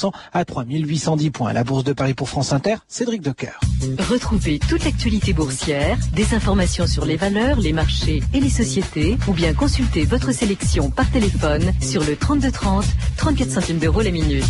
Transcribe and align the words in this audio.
0,5% 0.00 0.12
à 0.32 0.44
3810 0.44 1.30
points. 1.30 1.52
La 1.52 1.64
bourse 1.64 1.84
de 1.84 1.92
Paris 1.92 2.14
pour 2.14 2.28
France 2.28 2.52
Inter, 2.52 2.76
Cédric 2.88 3.22
Decoeur. 3.22 3.60
Retrouvez 4.08 4.58
toute 4.58 4.84
l'actualité 4.84 5.32
boursière, 5.32 5.98
des 6.14 6.34
informations 6.34 6.86
sur 6.86 7.04
les 7.04 7.16
valeurs, 7.16 7.58
les 7.60 7.72
marchés 7.72 8.22
et 8.34 8.40
les 8.40 8.50
sociétés, 8.50 9.16
ou 9.28 9.32
bien 9.32 9.54
consultez 9.54 10.04
votre 10.04 10.32
sélection 10.32 10.90
par 10.90 11.10
téléphone 11.10 11.72
sur 11.80 12.04
le 12.04 12.16
3230, 12.16 12.84
34 13.16 13.50
centimes 13.50 13.78
d'euros 13.78 14.02
la 14.02 14.10
minute. 14.10 14.44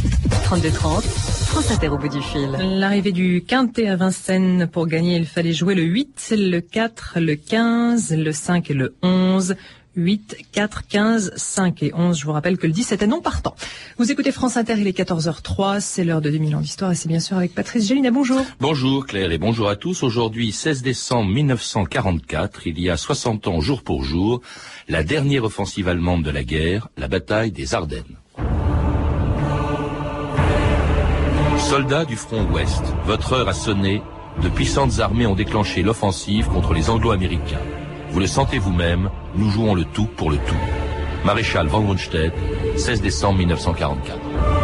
3230, 0.45 1.05
France 1.05 1.71
Inter 1.71 1.89
au 1.89 1.99
bout 1.99 2.09
du 2.09 2.23
fil. 2.23 2.51
L'arrivée 2.61 3.13
du 3.13 3.45
quintet 3.47 3.89
à 3.89 3.97
Vincennes, 3.97 4.69
pour 4.71 4.87
gagner, 4.87 5.17
il 5.17 5.27
fallait 5.27 5.53
jouer 5.53 5.75
le 5.75 5.83
8, 5.83 6.35
le 6.37 6.61
4, 6.61 7.19
le 7.21 7.37
15, 7.37 8.15
le 8.17 8.33
5 8.33 8.71
et 8.71 8.75
le 8.75 8.97
11. 9.03 9.55
8, 9.97 10.37
4, 10.53 10.87
15, 10.87 11.33
5 11.37 11.83
et 11.83 11.93
11. 11.95 12.19
Je 12.19 12.25
vous 12.25 12.33
rappelle 12.33 12.59
que 12.59 12.67
le 12.67 12.73
10 12.73 12.93
était 12.93 13.07
non 13.07 13.21
partant. 13.21 13.55
Vous 13.99 14.11
écoutez 14.11 14.33
France 14.33 14.57
Inter, 14.57 14.75
il 14.79 14.87
est 14.87 14.97
14h03, 14.97 15.81
c'est 15.81 16.05
l'heure 16.05 16.21
de 16.21 16.31
2000 16.31 16.57
ans 16.57 16.61
d'histoire 16.61 16.93
et 16.93 16.95
c'est 16.95 17.09
bien 17.09 17.21
sûr 17.21 17.37
avec 17.37 17.55
Patrice 17.55 17.89
Gélinet. 17.89 18.11
Bonjour. 18.11 18.45
Bonjour 18.61 19.07
Claire 19.07 19.33
et 19.33 19.39
bonjour 19.39 19.69
à 19.69 19.77
tous. 19.77 20.03
Aujourd'hui, 20.03 20.53
16 20.53 20.83
décembre 20.83 21.31
1944, 21.31 22.67
il 22.67 22.81
y 22.81 22.91
a 22.91 22.97
60 22.97 23.49
ans 23.49 23.61
jour 23.61 23.83
pour 23.83 24.05
jour, 24.05 24.41
la 24.89 25.03
dernière 25.03 25.45
offensive 25.45 25.89
allemande 25.89 26.23
de 26.23 26.31
la 26.31 26.45
guerre, 26.45 26.89
la 26.97 27.09
bataille 27.09 27.53
des 27.53 27.75
Ardennes. 27.75 28.17
Soldats 31.59 32.05
du 32.05 32.17
front 32.17 32.45
ouest, 32.51 32.83
votre 33.05 33.35
heure 33.35 33.49
a 33.49 33.53
sonné, 33.53 34.03
de 34.43 34.49
puissantes 34.49 34.99
armées 34.99 35.27
ont 35.27 35.35
déclenché 35.35 35.83
l'offensive 35.83 36.49
contre 36.49 36.73
les 36.73 36.91
Anglo-Américains. 36.91 37.61
Vous 38.11 38.19
le 38.19 38.27
sentez 38.27 38.59
vous-même, 38.59 39.09
nous 39.37 39.51
jouons 39.51 39.75
le 39.75 39.85
tout 39.85 40.07
pour 40.17 40.31
le 40.31 40.37
tout. 40.39 40.55
Maréchal 41.25 41.69
von 41.69 41.87
Rundstedt, 41.87 42.33
16 42.77 43.03
décembre 43.03 43.39
1944. 43.39 44.60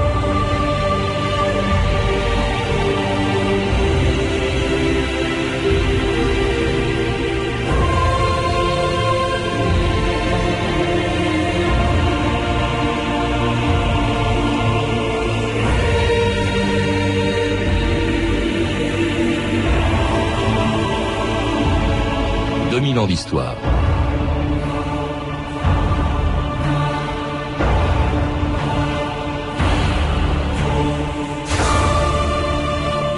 D'histoire. 23.04 23.56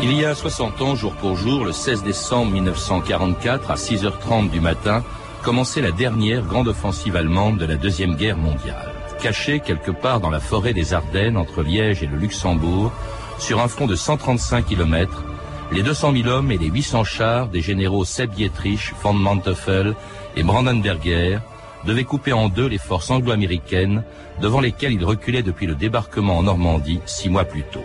Il 0.03 0.13
y 0.15 0.25
a 0.25 0.35
60 0.35 0.83
ans, 0.83 0.97
jour 0.97 1.13
pour 1.13 1.37
jour, 1.37 1.65
le 1.65 1.71
16 1.71 2.03
décembre 2.03 2.51
1944, 2.53 3.71
à 3.71 3.75
6h30 3.77 4.51
du 4.51 4.61
matin, 4.61 5.05
commençait 5.45 5.81
la 5.81 5.93
dernière 5.93 6.43
grande 6.43 6.67
offensive 6.67 7.15
allemande 7.15 7.59
de 7.59 7.67
la 7.67 7.77
Deuxième 7.77 8.17
Guerre 8.17 8.39
mondiale. 8.39 8.93
Cachée 9.23 9.61
quelque 9.61 9.93
part 9.93 10.19
dans 10.19 10.31
la 10.31 10.41
forêt 10.41 10.73
des 10.73 10.93
Ardennes, 10.93 11.37
entre 11.37 11.63
Liège 11.63 12.03
et 12.03 12.07
le 12.07 12.17
Luxembourg, 12.17 12.91
sur 13.39 13.61
un 13.61 13.69
front 13.69 13.87
de 13.87 13.95
135 13.95 14.67
km, 14.67 15.25
les 15.71 15.83
200 15.83 16.13
000 16.13 16.29
hommes 16.29 16.51
et 16.51 16.59
les 16.59 16.69
800 16.69 17.05
chars 17.05 17.49
des 17.49 17.61
généraux 17.61 18.05
Seb 18.05 18.31
Dietrich, 18.31 18.95
von 19.03 19.13
Manteuffel 19.13 19.95
et 20.37 20.43
Brandenberger 20.43 21.39
devaient 21.85 22.05
couper 22.05 22.33
en 22.33 22.49
deux 22.49 22.67
les 22.67 22.79
forces 22.79 23.11
anglo-américaines 23.11 24.03
devant 24.41 24.61
lesquelles 24.61 24.93
ils 24.93 25.05
reculaient 25.05 25.43
depuis 25.43 25.67
le 25.67 25.75
débarquement 25.75 26.39
en 26.39 26.45
Normandie 26.45 27.01
six 27.05 27.29
mois 27.29 27.45
plus 27.45 27.65
tôt. 27.65 27.85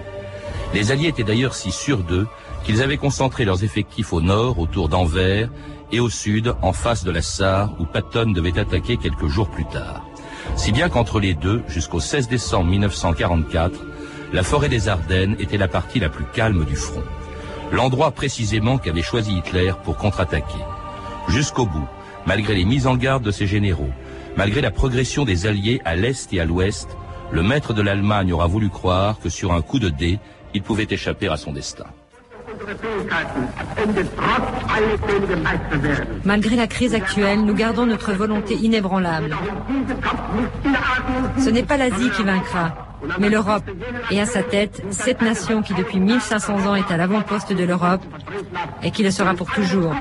Les 0.73 0.91
Alliés 0.91 1.09
étaient 1.09 1.23
d'ailleurs 1.23 1.55
si 1.55 1.71
sûrs 1.71 2.03
d'eux 2.03 2.27
qu'ils 2.63 2.81
avaient 2.81 2.97
concentré 2.97 3.43
leurs 3.43 3.63
effectifs 3.63 4.13
au 4.13 4.21
nord, 4.21 4.59
autour 4.59 4.87
d'Anvers, 4.87 5.49
et 5.91 5.99
au 5.99 6.09
sud, 6.09 6.55
en 6.61 6.71
face 6.71 7.03
de 7.03 7.11
la 7.11 7.21
Sarre, 7.21 7.75
où 7.79 7.85
Patton 7.85 8.31
devait 8.31 8.57
attaquer 8.57 8.97
quelques 8.97 9.27
jours 9.27 9.49
plus 9.49 9.65
tard. 9.65 10.03
Si 10.55 10.71
bien 10.71 10.89
qu'entre 10.89 11.19
les 11.19 11.33
deux, 11.33 11.61
jusqu'au 11.67 11.99
16 11.99 12.29
décembre 12.29 12.69
1944, 12.69 13.79
la 14.31 14.43
forêt 14.43 14.69
des 14.69 14.87
Ardennes 14.87 15.35
était 15.39 15.57
la 15.57 15.67
partie 15.67 15.99
la 15.99 16.09
plus 16.09 16.25
calme 16.33 16.65
du 16.65 16.75
front 16.75 17.03
l'endroit 17.73 18.11
précisément 18.11 18.77
qu'avait 18.77 19.01
choisi 19.01 19.35
Hitler 19.35 19.73
pour 19.83 19.97
contre-attaquer. 19.97 20.63
Jusqu'au 21.27 21.65
bout, 21.65 21.87
malgré 22.25 22.53
les 22.53 22.65
mises 22.65 22.87
en 22.87 22.95
garde 22.95 23.23
de 23.23 23.31
ses 23.31 23.47
généraux, 23.47 23.89
malgré 24.37 24.61
la 24.61 24.71
progression 24.71 25.25
des 25.25 25.47
Alliés 25.47 25.81
à 25.83 25.95
l'est 25.95 26.31
et 26.31 26.39
à 26.39 26.45
l'ouest, 26.45 26.87
le 27.31 27.41
maître 27.41 27.73
de 27.73 27.81
l'Allemagne 27.81 28.31
aura 28.31 28.45
voulu 28.45 28.69
croire 28.69 29.19
que 29.19 29.29
sur 29.29 29.53
un 29.53 29.61
coup 29.61 29.79
de 29.79 29.89
dé, 29.89 30.19
il 30.53 30.61
pouvait 30.61 30.87
échapper 30.87 31.27
à 31.27 31.35
son 31.35 31.51
destin. 31.51 31.85
Malgré 36.23 36.55
la 36.55 36.67
crise 36.67 36.93
actuelle, 36.93 37.43
nous 37.43 37.55
gardons 37.55 37.87
notre 37.87 38.13
volonté 38.13 38.53
inébranlable. 38.53 39.35
Ce 41.39 41.49
n'est 41.49 41.63
pas 41.63 41.77
l'Asie 41.77 42.11
qui 42.11 42.23
vaincra, 42.23 42.92
mais 43.19 43.29
l'Europe. 43.29 43.63
Et 44.11 44.19
à 44.21 44.25
sa 44.25 44.43
tête, 44.43 44.83
cette 44.91 45.21
nation 45.21 45.61
qui 45.61 45.73
depuis 45.73 45.99
1500 45.99 46.67
ans 46.67 46.75
est 46.75 46.91
à 46.91 46.97
l'avant-poste 46.97 47.53
de 47.53 47.63
l'Europe 47.63 48.01
et 48.81 48.91
qui 48.91 49.03
le 49.03 49.11
sera 49.11 49.33
pour 49.33 49.51
toujours. 49.51 49.93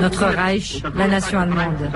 Notre 0.00 0.24
Reich, 0.24 0.82
la 0.94 1.08
nation 1.08 1.38
allemande. 1.38 1.90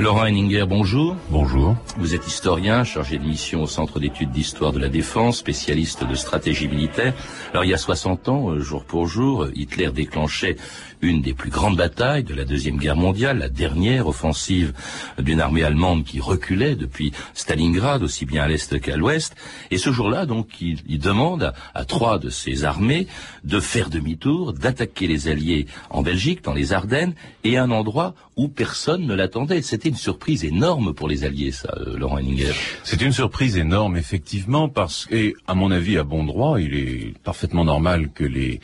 Laurent 0.00 0.24
Henninger, 0.24 0.64
bonjour. 0.66 1.14
Bonjour. 1.28 1.76
Vous 1.98 2.14
êtes 2.14 2.26
historien, 2.26 2.84
chargé 2.84 3.18
de 3.18 3.22
mission 3.22 3.64
au 3.64 3.66
Centre 3.66 4.00
d'études 4.00 4.30
d'histoire 4.30 4.72
de 4.72 4.78
la 4.78 4.88
défense, 4.88 5.36
spécialiste 5.36 6.08
de 6.08 6.14
stratégie 6.14 6.68
militaire. 6.68 7.12
Alors 7.50 7.66
il 7.66 7.70
y 7.70 7.74
a 7.74 7.76
60 7.76 8.30
ans, 8.30 8.48
euh, 8.48 8.60
jour 8.60 8.86
pour 8.86 9.06
jour, 9.06 9.48
Hitler 9.54 9.90
déclenchait 9.90 10.56
une 11.02 11.22
des 11.22 11.34
plus 11.34 11.50
grandes 11.50 11.76
batailles 11.76 12.24
de 12.24 12.34
la 12.34 12.44
Deuxième 12.44 12.76
Guerre 12.76 12.96
mondiale, 12.96 13.38
la 13.38 13.48
dernière 13.48 14.06
offensive 14.06 14.72
d'une 15.18 15.40
armée 15.40 15.62
allemande 15.62 16.04
qui 16.04 16.20
reculait 16.20 16.76
depuis 16.76 17.12
Stalingrad, 17.34 18.02
aussi 18.02 18.26
bien 18.26 18.44
à 18.44 18.48
l'est 18.48 18.80
qu'à 18.80 18.96
l'ouest. 18.96 19.34
Et 19.70 19.78
ce 19.78 19.90
jour-là, 19.92 20.26
donc, 20.26 20.60
il, 20.60 20.98
demande 20.98 21.52
à, 21.74 21.84
trois 21.84 22.18
de 22.18 22.28
ses 22.28 22.64
armées 22.64 23.06
de 23.44 23.60
faire 23.60 23.88
demi-tour, 23.88 24.52
d'attaquer 24.52 25.06
les 25.06 25.28
Alliés 25.28 25.66
en 25.88 26.02
Belgique, 26.02 26.44
dans 26.44 26.52
les 26.52 26.72
Ardennes, 26.72 27.14
et 27.44 27.56
un 27.56 27.70
endroit 27.70 28.14
où 28.36 28.48
personne 28.48 29.06
ne 29.06 29.14
l'attendait. 29.14 29.62
C'était 29.62 29.89
une 29.90 29.96
surprise 29.96 30.44
énorme 30.44 30.94
pour 30.94 31.08
les 31.08 31.24
Alliés, 31.24 31.50
ça, 31.50 31.74
euh, 31.76 31.98
Laurent 31.98 32.18
Henninger. 32.18 32.52
C'est 32.84 33.02
une 33.02 33.12
surprise 33.12 33.56
énorme, 33.56 33.96
effectivement, 33.96 34.68
parce 34.68 35.06
que, 35.06 35.34
à 35.48 35.54
mon 35.54 35.72
avis, 35.72 35.98
à 35.98 36.04
bon 36.04 36.22
droit, 36.22 36.60
il 36.60 36.74
est 36.74 37.18
parfaitement 37.24 37.64
normal 37.64 38.10
que 38.14 38.22
les 38.22 38.60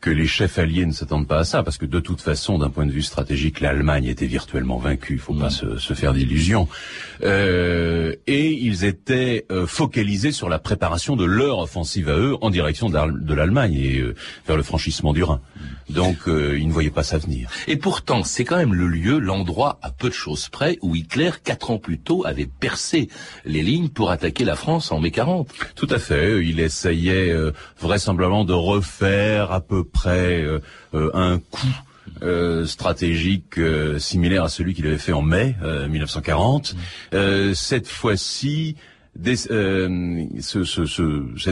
que 0.00 0.10
les 0.10 0.26
chefs 0.26 0.58
alliés 0.58 0.86
ne 0.86 0.92
s'attendent 0.92 1.26
pas 1.26 1.38
à 1.38 1.44
ça, 1.44 1.62
parce 1.62 1.76
que 1.76 1.86
de 1.86 2.00
toute 2.00 2.20
façon, 2.20 2.58
d'un 2.58 2.70
point 2.70 2.86
de 2.86 2.90
vue 2.90 3.02
stratégique, 3.02 3.60
l'Allemagne 3.60 4.06
était 4.06 4.26
virtuellement 4.26 4.78
vaincue. 4.78 5.14
Il 5.14 5.18
faut 5.18 5.34
pas 5.34 5.48
mm. 5.48 5.78
se, 5.78 5.94
faire 5.94 6.14
d'illusions. 6.14 6.68
Euh, 7.22 8.14
et 8.26 8.50
ils 8.50 8.84
étaient 8.84 9.46
euh, 9.50 9.66
focalisés 9.66 10.32
sur 10.32 10.48
la 10.48 10.58
préparation 10.58 11.16
de 11.16 11.24
leur 11.24 11.58
offensive 11.58 12.08
à 12.08 12.16
eux 12.16 12.36
en 12.40 12.50
direction 12.50 12.88
de 12.88 13.34
l'Allemagne 13.34 13.74
et 13.74 13.98
euh, 13.98 14.14
vers 14.46 14.56
le 14.56 14.62
franchissement 14.62 15.12
du 15.12 15.22
Rhin. 15.22 15.40
Mm. 15.56 15.92
Donc, 15.92 16.18
ils 16.26 16.68
ne 16.68 16.72
voyaient 16.72 16.90
pas 16.90 17.02
ça 17.02 17.18
venir. 17.18 17.50
Et 17.66 17.76
pourtant, 17.76 18.22
c'est 18.22 18.44
quand 18.44 18.56
même 18.56 18.74
le 18.74 18.86
lieu, 18.86 19.18
l'endroit, 19.18 19.80
à 19.82 19.90
peu 19.90 20.08
de 20.08 20.14
choses 20.14 20.48
près, 20.48 20.78
où 20.82 20.94
Hitler, 20.94 21.32
quatre 21.42 21.72
ans 21.72 21.78
plus 21.78 21.98
tôt, 21.98 22.24
avait 22.24 22.46
percé 22.46 23.08
les 23.44 23.62
lignes 23.62 23.88
pour 23.88 24.12
attaquer 24.12 24.44
la 24.44 24.54
France 24.54 24.92
en 24.92 25.00
mai 25.00 25.10
40. 25.10 25.48
Tout 25.74 25.88
à 25.90 25.98
fait. 25.98 26.46
Il 26.46 26.60
essayait 26.60 27.34
vraisemblablement 27.80 28.44
de 28.44 28.52
refaire 28.52 29.50
à 29.50 29.60
peu 29.60 29.82
près 29.92 30.42
euh, 30.42 30.60
euh, 30.94 31.10
un 31.14 31.38
coup 31.38 31.66
euh, 32.22 32.66
stratégique 32.66 33.60
similaire 33.98 34.44
à 34.44 34.48
celui 34.48 34.74
qu'il 34.74 34.86
avait 34.86 34.98
fait 34.98 35.12
en 35.12 35.22
mai 35.22 35.56
1940. 35.88 36.74
cette 37.54 37.86
fois-ci, 37.86 38.76
cette 39.24 39.48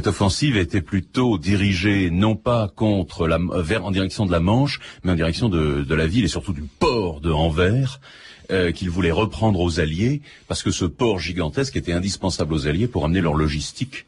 offensive 0.07 0.57
était 0.57 0.81
plutôt 0.81 1.39
dirigée 1.39 2.11
non 2.11 2.35
pas 2.37 2.69
contre 2.75 3.27
la, 3.29 3.39
vers 3.61 3.85
en 3.85 3.91
direction 3.91 4.27
de 4.27 4.33
la 4.33 4.41
Manche, 4.41 4.81
mais 5.05 5.13
en 5.13 5.17
direction 5.17 5.49
de, 5.49 5.83
de 5.83 5.95
la 5.95 6.07
ville 6.07 6.25
et 6.25 6.29
surtout 6.29 6.53
du 6.53 6.65
port 6.79 7.21
de 7.21 7.31
Anvers. 7.31 8.01
Euh, 8.51 8.73
qu'il 8.73 8.89
voulait 8.89 9.11
reprendre 9.11 9.61
aux 9.61 9.79
Alliés, 9.79 10.23
parce 10.47 10.63
que 10.63 10.71
ce 10.71 10.87
port 10.87 11.19
gigantesque 11.19 11.77
était 11.77 11.93
indispensable 11.93 12.55
aux 12.55 12.67
Alliés 12.67 12.89
pour 12.89 13.05
amener 13.05 13.21
leur 13.21 13.35
logistique. 13.35 14.07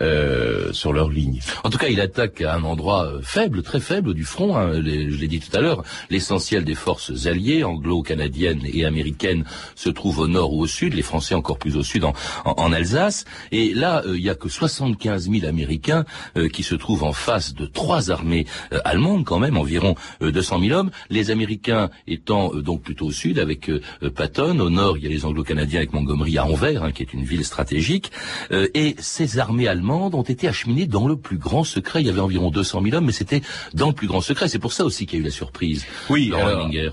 Euh, 0.00 0.72
sur 0.72 0.92
leur 0.92 1.10
ligne. 1.10 1.40
En 1.64 1.70
tout 1.70 1.76
cas, 1.76 1.88
il 1.88 2.00
attaque 2.00 2.40
à 2.40 2.54
un 2.54 2.64
endroit 2.64 3.06
euh, 3.06 3.20
faible, 3.22 3.62
très 3.62 3.80
faible 3.80 4.14
du 4.14 4.24
front. 4.24 4.56
Hein. 4.56 4.72
je 4.74 4.80
l'ai 4.80 5.28
dit 5.28 5.40
tout 5.40 5.54
à 5.54 5.60
l'heure, 5.60 5.82
l'essentiel 6.08 6.64
des 6.64 6.74
forces 6.74 7.26
alliées, 7.26 7.62
anglo-canadiennes 7.62 8.62
et 8.64 8.86
américaines, 8.86 9.44
se 9.74 9.90
trouve 9.90 10.20
au 10.20 10.28
nord 10.28 10.54
ou 10.54 10.62
au 10.62 10.66
sud, 10.66 10.94
les 10.94 11.02
Français 11.02 11.34
encore 11.34 11.58
plus 11.58 11.76
au 11.76 11.82
sud, 11.82 12.04
en, 12.04 12.72
Alsace. 12.72 13.26
Et 13.52 13.74
là, 13.74 14.02
il 14.06 14.20
y 14.20 14.30
a 14.30 14.34
que 14.34 14.48
75 14.48 15.28
000 15.30 15.44
Américains 15.46 16.04
qui 16.52 16.62
se 16.62 16.74
trouvent 16.74 17.04
en 17.04 17.12
face 17.12 17.54
de 17.54 17.66
trois 17.66 18.10
armées 18.10 18.46
allemandes, 18.84 19.24
quand 19.24 19.38
même, 19.38 19.56
environ 19.56 19.94
200 20.20 20.60
000 20.60 20.78
hommes. 20.78 20.90
Les 21.10 21.30
Américains 21.30 21.90
étant 22.06 22.54
donc 22.54 22.82
plutôt 22.82 23.06
au 23.06 23.12
sud, 23.12 23.38
avec 23.38 23.70
Patton. 24.14 24.58
Au 24.60 24.70
nord, 24.70 24.96
il 24.96 25.04
y 25.04 25.06
a 25.06 25.10
les 25.10 25.24
Anglo-Canadiens 25.24 25.80
avec 25.80 25.92
Montgomery 25.92 26.38
à 26.38 26.46
Anvers, 26.46 26.84
hein, 26.84 26.92
qui 26.92 27.02
est 27.02 27.12
une 27.12 27.24
ville 27.24 27.44
stratégique. 27.44 28.12
et 28.50 28.94
ces 28.98 29.38
armées 29.38 29.49
allemandes 29.68 30.14
ont 30.14 30.22
été 30.22 30.48
acheminées 30.48 30.86
dans 30.86 31.06
le 31.06 31.16
plus 31.16 31.38
grand 31.38 31.64
secret. 31.64 32.00
Il 32.00 32.06
y 32.06 32.10
avait 32.10 32.20
environ 32.20 32.50
200 32.50 32.82
000 32.82 32.96
hommes, 32.96 33.06
mais 33.06 33.12
c'était 33.12 33.42
dans 33.74 33.88
le 33.88 33.92
plus 33.94 34.06
grand 34.06 34.20
secret. 34.20 34.48
C'est 34.48 34.58
pour 34.58 34.72
ça 34.72 34.84
aussi 34.84 35.06
qu'il 35.06 35.18
y 35.18 35.22
a 35.22 35.24
eu 35.24 35.26
la 35.26 35.32
surprise. 35.32 35.84
Oui, 36.08 36.32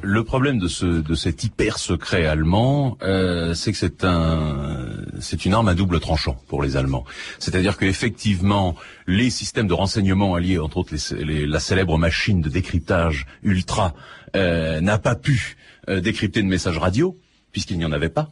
le 0.01 0.24
problème 0.24 0.59
de, 0.59 0.68
ce, 0.68 0.86
de 0.86 1.15
cet 1.15 1.44
hyper 1.44 1.77
secret 1.77 2.25
allemand, 2.25 2.98
c'est 3.54 3.71
que 3.71 3.77
c'est 3.77 4.04
un, 4.04 4.88
c'est 5.19 5.45
une 5.45 5.54
arme 5.54 5.68
à 5.68 5.74
double 5.74 6.00
tranchant 6.00 6.38
pour 6.48 6.62
les 6.63 6.77
Allemands. 6.77 7.06
C'est-à-dire 7.39 7.77
qu'effectivement, 7.77 8.75
les 9.07 9.30
systèmes 9.30 9.68
de 9.68 9.74
renseignement 9.74 10.36
alliés, 10.36 10.59
entre 10.59 10.77
autres 10.77 10.94
la 11.21 11.59
célèbre 11.59 11.98
machine 11.98 12.42
de 12.42 12.50
décryptage 12.50 13.25
ultra, 13.44 13.94
euh, 14.36 14.81
n'a 14.81 14.98
pas 14.98 15.15
pu 15.15 15.57
euh, 15.89 16.01
décrypter 16.01 16.42
de 16.42 16.48
messages 16.48 16.77
radio, 16.77 17.18
puisqu'il 17.51 17.77
n'y 17.77 17.86
en 17.86 17.92
avait 17.92 18.09
pas. 18.09 18.30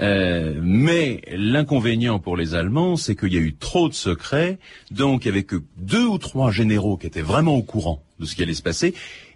Euh, 0.00 0.54
mais 0.62 1.22
l'inconvénient 1.32 2.18
pour 2.18 2.36
les 2.36 2.54
Allemands, 2.54 2.96
c'est 2.96 3.16
qu'il 3.16 3.32
y 3.32 3.36
a 3.36 3.40
eu 3.40 3.54
trop 3.54 3.88
de 3.88 3.94
secrets, 3.94 4.58
donc 4.90 5.24
il 5.24 5.28
n'y 5.28 5.38
avait 5.38 5.44
que 5.44 5.62
deux 5.76 6.04
ou 6.04 6.18
trois 6.18 6.52
généraux 6.52 6.96
qui 6.96 7.06
étaient 7.06 7.20
vraiment 7.20 7.56
au 7.56 7.62
courant 7.62 8.02
de 8.20 8.26
ce 8.26 8.36
qui 8.36 8.42
allait 8.42 8.54
se 8.54 8.62
passer, 8.62 8.94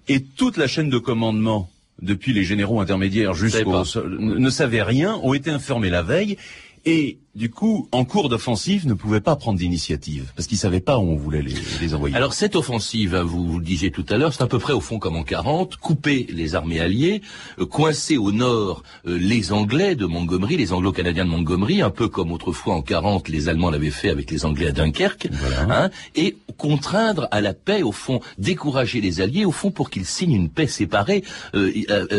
et 0.08 0.22
toute 0.22 0.56
la 0.56 0.68
chaîne 0.68 0.88
de 0.88 0.98
commandement 0.98 1.68
depuis 2.00 2.32
les 2.32 2.44
généraux 2.44 2.80
intermédiaires 2.80 3.34
jusqu'au 3.34 3.84
ne 4.18 4.50
savaient 4.50 4.82
rien, 4.82 5.18
ont 5.22 5.34
été 5.34 5.50
informés 5.50 5.90
la 5.90 6.02
veille. 6.02 6.36
Et 6.84 7.18
du 7.34 7.48
coup, 7.48 7.88
en 7.92 8.04
cours 8.04 8.28
d'offensive, 8.28 8.86
ne 8.86 8.92
pouvait 8.92 9.22
pas 9.22 9.36
prendre 9.36 9.58
d'initiative 9.58 10.30
parce 10.36 10.46
qu'ils 10.46 10.58
savaient 10.58 10.80
pas 10.80 10.98
où 10.98 11.02
on 11.02 11.16
voulait 11.16 11.40
les, 11.40 11.94
envoyer. 11.94 12.14
Alors 12.14 12.34
cette 12.34 12.56
offensive, 12.56 13.14
hein, 13.14 13.22
vous, 13.22 13.46
vous 13.46 13.58
le 13.58 13.64
disiez 13.64 13.90
tout 13.90 14.04
à 14.10 14.18
l'heure, 14.18 14.34
c'est 14.34 14.42
à 14.42 14.46
peu 14.46 14.58
près 14.58 14.74
au 14.74 14.80
fond 14.80 14.98
comme 14.98 15.16
en 15.16 15.22
40, 15.22 15.76
couper 15.76 16.26
les 16.28 16.54
armées 16.54 16.80
alliées, 16.80 17.22
euh, 17.58 17.64
coincer 17.64 18.18
au 18.18 18.32
nord 18.32 18.82
euh, 19.06 19.16
les 19.16 19.52
Anglais 19.52 19.94
de 19.94 20.04
Montgomery, 20.04 20.58
les 20.58 20.74
Anglo-Canadiens 20.74 21.24
de 21.24 21.30
Montgomery, 21.30 21.80
un 21.80 21.88
peu 21.88 22.08
comme 22.08 22.32
autrefois 22.32 22.74
en 22.74 22.82
40 22.82 23.30
les 23.30 23.48
Allemands 23.48 23.70
l'avaient 23.70 23.90
fait 23.90 24.10
avec 24.10 24.30
les 24.30 24.44
Anglais 24.44 24.68
à 24.68 24.72
Dunkerque, 24.72 25.28
hein, 25.70 25.88
et 26.14 26.36
contraindre 26.58 27.28
à 27.30 27.40
la 27.40 27.54
paix 27.54 27.82
au 27.82 27.92
fond, 27.92 28.20
décourager 28.36 29.00
les 29.00 29.22
Alliés 29.22 29.46
au 29.46 29.52
fond 29.52 29.70
pour 29.70 29.88
qu'ils 29.88 30.04
signent 30.04 30.34
une 30.34 30.50
paix 30.50 30.66
séparée 30.66 31.24
euh, 31.54 31.72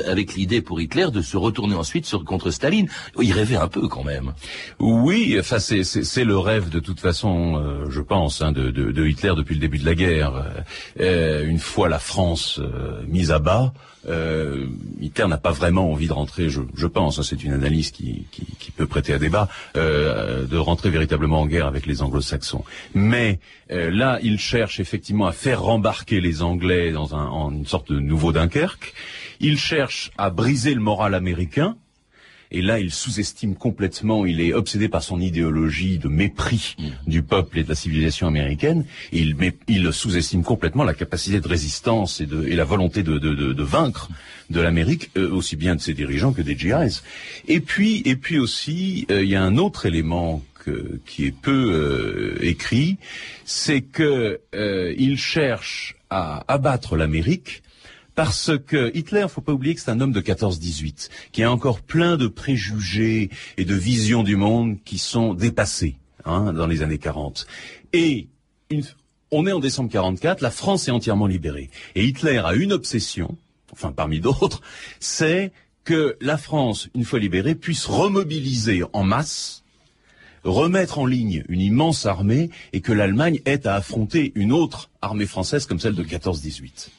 avec 0.08 0.34
l'idée 0.34 0.62
pour 0.62 0.82
Hitler 0.82 1.08
de 1.14 1.22
se 1.22 1.38
retourner 1.38 1.76
ensuite 1.76 2.08
sur, 2.08 2.26
contre 2.26 2.50
Staline. 2.50 2.88
Il 3.22 3.32
rêvait 3.32 3.58
un 3.58 3.68
peu 3.68 3.88
quand 3.88 4.04
même. 4.04 4.34
Oui, 4.80 5.03
enfin 5.40 5.60
c'est 5.60 6.24
le 6.24 6.38
rêve 6.38 6.70
de 6.70 6.80
toute 6.80 7.00
façon, 7.00 7.56
euh, 7.56 7.90
je 7.90 8.02
pense, 8.02 8.42
hein, 8.42 8.52
de, 8.52 9.08
Hitler 9.08 9.34
depuis 9.36 9.56
le 9.56 9.62
début 9.62 9.78
de 9.78 9.86
la 9.86 9.96
guerre. 9.96 10.36
Euh, 10.36 10.44
euh 11.00 11.46
une 11.46 11.60
fois 11.60 11.90
la 11.90 12.00
France 12.00 12.60
euh, 12.60 13.02
mise 13.08 13.32
à 13.32 13.40
bas, 13.40 13.74
Hitler 15.00 15.28
n'a 15.28 15.38
pas 15.38 15.52
vraiment 15.52 15.90
envie 15.92 16.08
de 16.08 16.14
rentrer, 16.14 16.50
je, 16.50 16.62
je 16.76 16.88
pense, 16.88 17.20
hein, 17.20 17.24
c'est 17.24 17.42
une 17.44 17.54
analyse 17.54 17.92
qui, 17.92 18.26
qui, 18.32 18.46
qui, 18.60 18.72
peut 18.72 18.86
prêter 18.86 19.14
à 19.14 19.18
débat, 19.18 19.48
de 19.76 20.58
rentrer 20.58 20.90
véritablement 20.90 21.40
en 21.40 21.48
guerre 21.48 21.68
avec 21.68 21.86
les 21.86 22.02
Anglo-Saxons. 22.02 22.66
Mais 22.94 23.40
là, 23.70 24.20
il 24.22 24.40
cherche 24.40 24.82
effectivement 24.82 25.26
à 25.26 25.32
faire 25.32 25.62
rembarquer 25.62 26.20
les 26.20 26.44
Anglais 26.44 26.92
dans 26.92 27.16
un, 27.16 27.28
en 27.28 27.52
une 27.52 27.66
sorte 27.66 27.94
de 27.94 28.00
nouveau 28.00 28.34
Dunkerque. 28.34 28.94
Il 29.40 29.58
cherche 29.58 30.12
à 30.18 30.30
briser 30.30 30.74
le 30.74 30.82
moral 30.82 31.14
américain 31.14 31.78
et 32.54 32.62
là, 32.62 32.80
il 32.80 32.92
sous-estime 32.92 33.56
complètement, 33.56 34.26
il 34.26 34.40
est 34.40 34.54
obsédé 34.54 34.88
par 34.88 35.04
son 35.04 35.20
idéologie 35.20 35.98
de 35.98 36.08
mépris 36.08 36.76
mm. 36.78 37.10
du 37.10 37.24
peuple 37.24 37.60
et 37.60 37.64
de 37.64 37.70
la 37.70 37.76
civilisation 37.76 38.28
américaine. 38.28 38.86
il, 39.12 39.36
il 39.68 39.92
sous-estime 39.92 40.44
complètement 40.44 40.84
la 40.84 40.94
capacité 40.94 41.42
de 41.42 41.48
résistance 41.48 42.22
et, 42.22 42.28
de, 42.28 42.46
et 42.48 42.56
la 42.56 42.64
volonté 42.64 43.02
de, 43.02 43.18
de, 43.18 43.34
de, 43.34 43.64
vaincre 43.64 44.10
de 44.52 44.62
l'Amérique, 44.62 45.10
euh, 45.18 45.32
aussi 45.32 45.56
bien 45.56 45.76
de 45.76 45.82
ses 45.82 45.94
dirigeants 45.94 46.32
que 46.32 46.44
des 46.44 46.58
GIs. 46.58 47.02
Et 47.48 47.60
puis, 47.60 48.04
et 48.06 48.16
puis 48.16 48.38
aussi, 48.38 49.08
euh, 49.10 49.24
il 49.24 49.30
y 49.30 49.36
a 49.36 49.44
un 49.44 49.58
autre 49.58 49.86
élément 49.86 50.44
qui 51.06 51.26
est 51.26 51.36
peu 51.36 51.52
euh, 51.74 52.38
écrit, 52.42 52.98
c'est 53.44 53.82
que 53.82 54.40
il 54.98 55.18
cherche 55.18 55.98
à 56.10 56.46
abattre 56.48 56.96
l'Amérique 56.96 57.64
parce 58.16 58.52
que 58.66 58.96
Hitler, 58.96 59.26
faut 59.30 59.42
pas 59.42 59.54
oublier 59.54 59.76
que 59.76 59.82
c'est 59.82 59.92
un 59.92 60.00
homme 60.00 60.12
de 60.12 60.22
14-18, 60.22 61.10
qui 61.32 61.44
a 61.44 61.52
encore 61.52 61.82
plein 61.82 62.18
de 62.18 62.28
préjugés 62.28 63.30
et 63.58 63.66
de 63.66 63.76
visions 63.76 64.24
du 64.24 64.36
monde 64.36 64.78
qui 64.86 64.98
sont 64.98 65.34
dépassés 65.34 65.98
hein, 66.26 66.54
dans 66.54 66.68
les 66.68 66.84
années 66.84 67.00
40. 67.00 67.48
Et 67.94 68.28
on 69.32 69.48
est 69.48 69.52
en 69.52 69.60
décembre 69.60 69.90
44, 69.92 70.42
la 70.42 70.52
France 70.52 70.88
est 70.88 70.92
entièrement 70.92 71.28
libérée. 71.28 71.70
Et 71.96 72.06
Hitler 72.06 72.38
a 72.38 72.54
une 72.54 72.74
obsession, 72.74 73.36
enfin 73.72 73.92
parmi 73.92 74.20
d'autres, 74.20 74.62
c'est 75.00 75.52
que 75.84 76.16
la 76.22 76.38
France, 76.38 76.90
une 76.96 77.04
fois 77.04 77.20
libérée, 77.20 77.56
puisse 77.56 77.86
remobiliser 77.86 78.84
en 78.94 79.04
masse, 79.04 79.64
remettre 80.44 81.00
en 81.00 81.06
ligne 81.06 81.44
une 81.50 81.62
immense 81.62 82.06
armée 82.06 82.50
et 82.74 82.82
que 82.82 82.92
l'Allemagne 82.92 83.42
ait 83.46 83.66
à 83.68 83.76
affronter 83.76 84.32
une 84.36 84.52
autre 84.52 84.90
armée 85.02 85.26
française 85.26 85.66
comme 85.66 85.80
celle 85.80 85.96
de 85.96 86.04
14-18. 86.04 86.90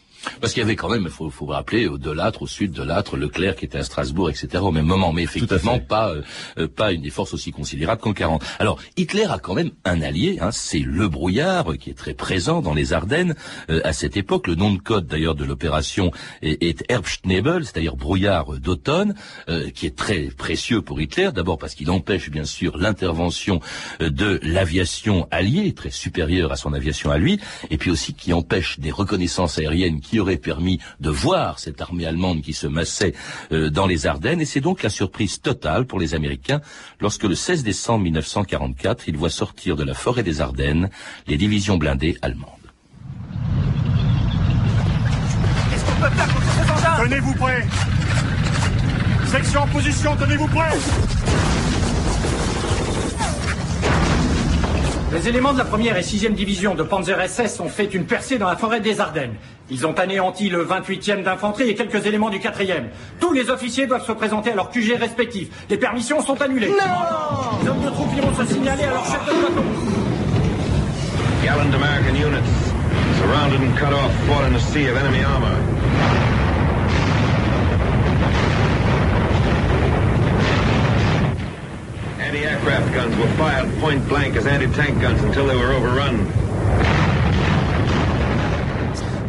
Parce 0.41 0.53
qu'il 0.53 0.62
y 0.62 0.65
avait 0.65 0.76
quand 0.76 0.88
même, 0.88 1.05
il 1.05 1.11
faut, 1.11 1.31
faut 1.31 1.47
rappeler, 1.47 1.87
au 1.87 1.99
de 1.99 2.11
l'âtre, 2.11 2.43
au 2.43 2.47
sud 2.47 2.73
de 2.73 2.82
l'âtre, 2.82 3.17
Leclerc 3.17 3.56
qui 3.56 3.65
était 3.65 3.79
à 3.79 3.82
Strasbourg, 3.82 4.31
etc. 4.31 4.62
au 4.62 4.73
même 4.73 4.87
moment, 4.87 5.12
mais 5.12 5.23
effectivement 5.23 5.79
pas 5.79 6.11
euh, 6.11 6.23
euh, 6.59 6.69
pas 6.69 6.93
une 6.93 7.03
des 7.03 7.11
forces 7.11 7.35
aussi 7.35 7.50
considérable 7.50 8.00
qu'en 8.00 8.12
40. 8.12 8.44
Alors 8.59 8.79
Hitler 8.97 9.25
a 9.25 9.38
quand 9.38 9.55
même 9.55 9.71
un 9.85 10.00
allié, 10.03 10.38
hein, 10.41 10.50
c'est 10.53 10.79
le 10.79 11.09
brouillard 11.09 11.76
qui 11.79 11.91
est 11.91 11.94
très 11.94 12.15
présent 12.15 12.61
dans 12.61 12.75
les 12.75 12.93
Ardennes 12.93 13.35
euh, 13.71 13.81
à 13.85 13.93
cette 13.93 14.17
époque. 14.17 14.47
Le 14.47 14.55
nom 14.55 14.73
de 14.73 14.79
code 14.79 15.06
d'ailleurs 15.06 15.35
de 15.35 15.44
l'opération 15.44 16.11
est, 16.43 16.62
est 16.62 16.85
Herbstnebel, 16.88 17.65
c'est-à-dire 17.65 17.97
brouillard 17.97 18.59
d'automne, 18.59 19.15
qui 19.75 19.87
est 19.87 19.97
très 19.97 20.25
précieux 20.25 20.82
pour 20.82 21.00
Hitler. 21.00 21.31
D'abord 21.35 21.59
parce 21.59 21.75
qu'il 21.75 21.91
empêche 21.91 22.31
bien 22.31 22.44
sûr 22.44 22.76
l'intervention 22.76 23.61
de 24.00 24.41
l'aviation 24.43 25.29
alliée, 25.31 25.73
très 25.73 25.91
supérieure 25.91 26.53
à 26.53 26.56
son 26.56 26.73
aviation 26.73 27.11
à 27.11 27.19
lui, 27.19 27.41
et 27.71 27.79
puis 27.79 27.91
aussi 27.91 28.15
qui 28.15 28.32
empêche 28.32 28.79
des 28.79 28.91
reconnaissances 28.91 29.59
aériennes 29.59 30.00
qui 30.00 30.13
aurait 30.20 30.37
permis 30.37 30.81
de 31.00 31.11
voir 31.11 31.58
cette 31.58 31.81
armée 31.81 32.06
allemande 32.06 32.43
qui 32.43 32.52
se 32.52 32.66
massait 32.66 33.14
euh, 33.52 33.70
dans 33.70 33.87
les 33.87 34.06
Ardennes. 34.06 34.40
Et 34.40 34.44
c'est 34.44 34.61
donc 34.61 34.82
la 34.82 34.90
surprise 34.90 35.40
totale 35.40 35.87
pour 35.87 35.99
les 35.99 36.14
Américains 36.14 36.61
lorsque 37.00 37.25
le 37.25 37.34
16 37.34 37.62
décembre 37.62 38.05
1944, 38.05 39.08
ils 39.08 39.16
voient 39.16 39.31
sortir 39.31 39.76
de 39.76 39.84
la 39.84 39.94
forêt 39.94 40.22
des 40.22 40.40
Ardennes 40.40 40.90
les 41.26 41.37
divisions 41.37 41.76
blindées 41.76 42.19
allemandes. 42.22 42.50
Qu'est-ce 45.70 45.84
qu'on 45.84 46.00
peut 46.00 46.14
faire 46.14 46.34
contre 46.34 46.46
ces 46.52 47.05
Tenez-vous 47.05 47.34
prêts 47.34 47.66
Section 49.26 49.61
en 49.62 49.66
position, 49.66 50.16
tenez-vous 50.16 50.46
prêts 50.49 50.78
Les 55.14 55.28
éléments 55.28 55.52
de 55.52 55.59
la 55.59 55.64
première 55.64 55.97
et 55.97 56.02
sixième 56.02 56.35
division 56.35 56.75
de 56.75 56.83
Panzer 56.83 57.16
SS 57.28 57.61
ont 57.61 57.68
fait 57.68 57.94
une 57.94 58.04
percée 58.04 58.37
dans 58.37 58.49
la 58.49 58.56
forêt 58.56 58.80
des 58.80 59.00
Ardennes. 59.00 59.37
Ils 59.71 59.87
ont 59.87 59.92
anéanti 59.92 60.49
le 60.49 60.64
28e 60.64 61.23
d'infanterie 61.23 61.71
et 61.71 61.76
quelques 61.76 62.04
éléments 62.04 62.30
du 62.30 62.40
4e. 62.40 62.87
Tous 63.21 63.33
les 63.33 63.49
officiers 63.49 63.87
doivent 63.87 64.04
se 64.04 64.11
présenter 64.11 64.50
à 64.50 64.56
leur 64.56 64.71
QG 64.71 64.97
respectif. 64.99 65.50
Les 65.71 65.76
permissions 65.76 66.21
sont 66.21 66.42
annulées. 66.42 66.66
Non 66.66 66.75
Les 67.62 67.68
hommes 67.68 67.85
de 67.85 67.90
troupes 67.90 68.16
iront 68.16 68.35
se 68.35 68.44
signaler 68.44 68.83
à 68.83 68.90
leur 68.90 69.04
chef 69.04 69.25
de 69.25 69.30
peloton. 69.30 69.64
Gallant 71.44 71.73
American 71.73 72.16
units, 72.16 72.73
surrounded 73.21 73.61
and 73.61 73.76
cut 73.78 73.94
off, 73.94 74.12
fought 74.26 74.44
in 74.50 74.56
a 74.56 74.59
sea 74.59 74.88
of 74.88 74.97
enemy 74.97 75.23
armor. 75.23 76.24
Anti-aircraft 82.54 82.94
guns 82.94 83.16
were 83.16 83.26
fired 83.37 83.68
point 83.80 84.08
blank 84.08 84.37
as 84.37 84.46
anti-tank 84.46 85.00
guns 85.00 85.20
until 85.25 85.49
they 85.49 85.56
were 85.56 85.73
overrun. 85.73 87.03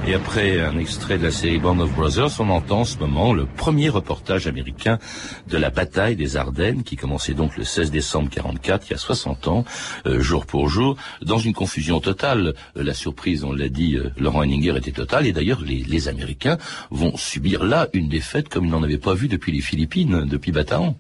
Et 0.07 0.13
après 0.13 0.59
un 0.59 0.77
extrait 0.77 1.17
de 1.17 1.23
la 1.23 1.31
série 1.31 1.57
Band 1.57 1.79
of 1.79 1.91
Brothers, 1.95 2.39
on 2.39 2.49
entend 2.49 2.81
en 2.81 2.85
ce 2.85 2.99
moment 2.99 3.33
le 3.33 3.47
premier 3.47 3.89
reportage 3.89 4.45
américain 4.45 4.99
de 5.47 5.57
la 5.57 5.71
bataille 5.71 6.15
des 6.15 6.37
Ardennes, 6.37 6.83
qui 6.83 6.95
commençait 6.95 7.33
donc 7.33 7.57
le 7.57 7.63
16 7.63 7.89
décembre 7.89 8.29
44, 8.29 8.85
il 8.87 8.91
y 8.91 8.93
a 8.93 8.99
60 8.99 9.47
ans, 9.47 9.65
euh, 10.05 10.21
jour 10.21 10.45
pour 10.45 10.69
jour, 10.69 10.95
dans 11.23 11.39
une 11.39 11.53
confusion 11.53 11.99
totale. 11.99 12.53
Euh, 12.77 12.83
la 12.83 12.93
surprise, 12.93 13.43
on 13.43 13.51
l'a 13.51 13.67
dit, 13.67 13.95
euh, 13.95 14.11
Laurent 14.17 14.41
Henninger 14.43 14.77
était 14.77 14.91
totale, 14.91 15.25
et 15.25 15.33
d'ailleurs 15.33 15.61
les, 15.61 15.83
les, 15.83 16.07
Américains 16.07 16.59
vont 16.91 17.17
subir 17.17 17.63
là 17.63 17.87
une 17.93 18.07
défaite 18.07 18.47
comme 18.47 18.65
ils 18.65 18.71
n'en 18.71 18.83
avaient 18.83 18.99
pas 18.99 19.15
vu 19.15 19.27
depuis 19.27 19.51
les 19.51 19.61
Philippines, 19.61 20.25
depuis 20.29 20.51
Bataan. 20.51 20.95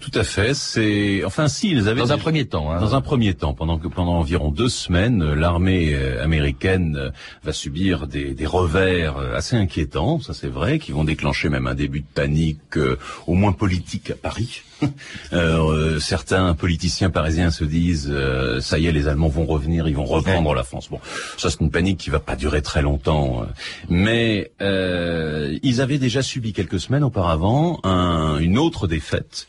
Tout 0.00 0.12
à 0.14 0.22
fait. 0.22 0.54
C'est 0.54 1.24
enfin 1.24 1.48
si 1.48 1.70
ils 1.70 1.88
avaient 1.88 2.00
dans 2.00 2.12
un 2.12 2.18
premier 2.18 2.46
temps. 2.46 2.70
Hein. 2.70 2.80
Dans 2.80 2.94
un 2.94 3.00
premier 3.00 3.34
temps, 3.34 3.52
pendant 3.52 3.78
que 3.78 3.88
pendant 3.88 4.14
environ 4.14 4.50
deux 4.50 4.68
semaines, 4.68 5.34
l'armée 5.34 5.94
euh, 5.94 6.22
américaine 6.22 6.96
euh, 6.96 7.10
va 7.42 7.52
subir 7.52 8.06
des, 8.06 8.27
des 8.34 8.46
revers 8.46 9.16
euh, 9.18 9.34
assez 9.34 9.56
inquiétants, 9.56 10.20
ça 10.20 10.34
c'est 10.34 10.48
vrai, 10.48 10.78
qui 10.78 10.92
vont 10.92 11.04
déclencher 11.04 11.48
même 11.48 11.66
un 11.66 11.74
début 11.74 12.00
de 12.00 12.06
panique, 12.12 12.78
au 13.26 13.34
moins 13.34 13.52
politique 13.52 14.10
à 14.10 14.14
Paris. 14.14 14.62
euh, 15.32 15.98
certains 15.98 16.54
politiciens 16.54 17.10
parisiens 17.10 17.50
se 17.50 17.64
disent 17.64 18.14
ça 18.60 18.78
y 18.78 18.86
est, 18.86 18.92
les 18.92 19.08
Allemands 19.08 19.28
vont 19.28 19.44
revenir, 19.44 19.88
ils 19.88 19.96
vont 19.96 20.04
reprendre 20.04 20.54
la 20.54 20.62
France. 20.62 20.88
Bon, 20.88 21.00
ça 21.36 21.50
c'est 21.50 21.60
une 21.60 21.70
panique 21.70 21.98
qui 21.98 22.10
va 22.10 22.20
pas 22.20 22.36
durer 22.36 22.62
très 22.62 22.82
longtemps, 22.82 23.46
mais 23.88 24.52
euh, 24.60 25.58
ils 25.62 25.80
avaient 25.80 25.98
déjà 25.98 26.22
subi 26.22 26.52
quelques 26.52 26.80
semaines 26.80 27.04
auparavant 27.04 27.80
un, 27.84 28.38
une 28.38 28.58
autre 28.58 28.86
défaite 28.86 29.46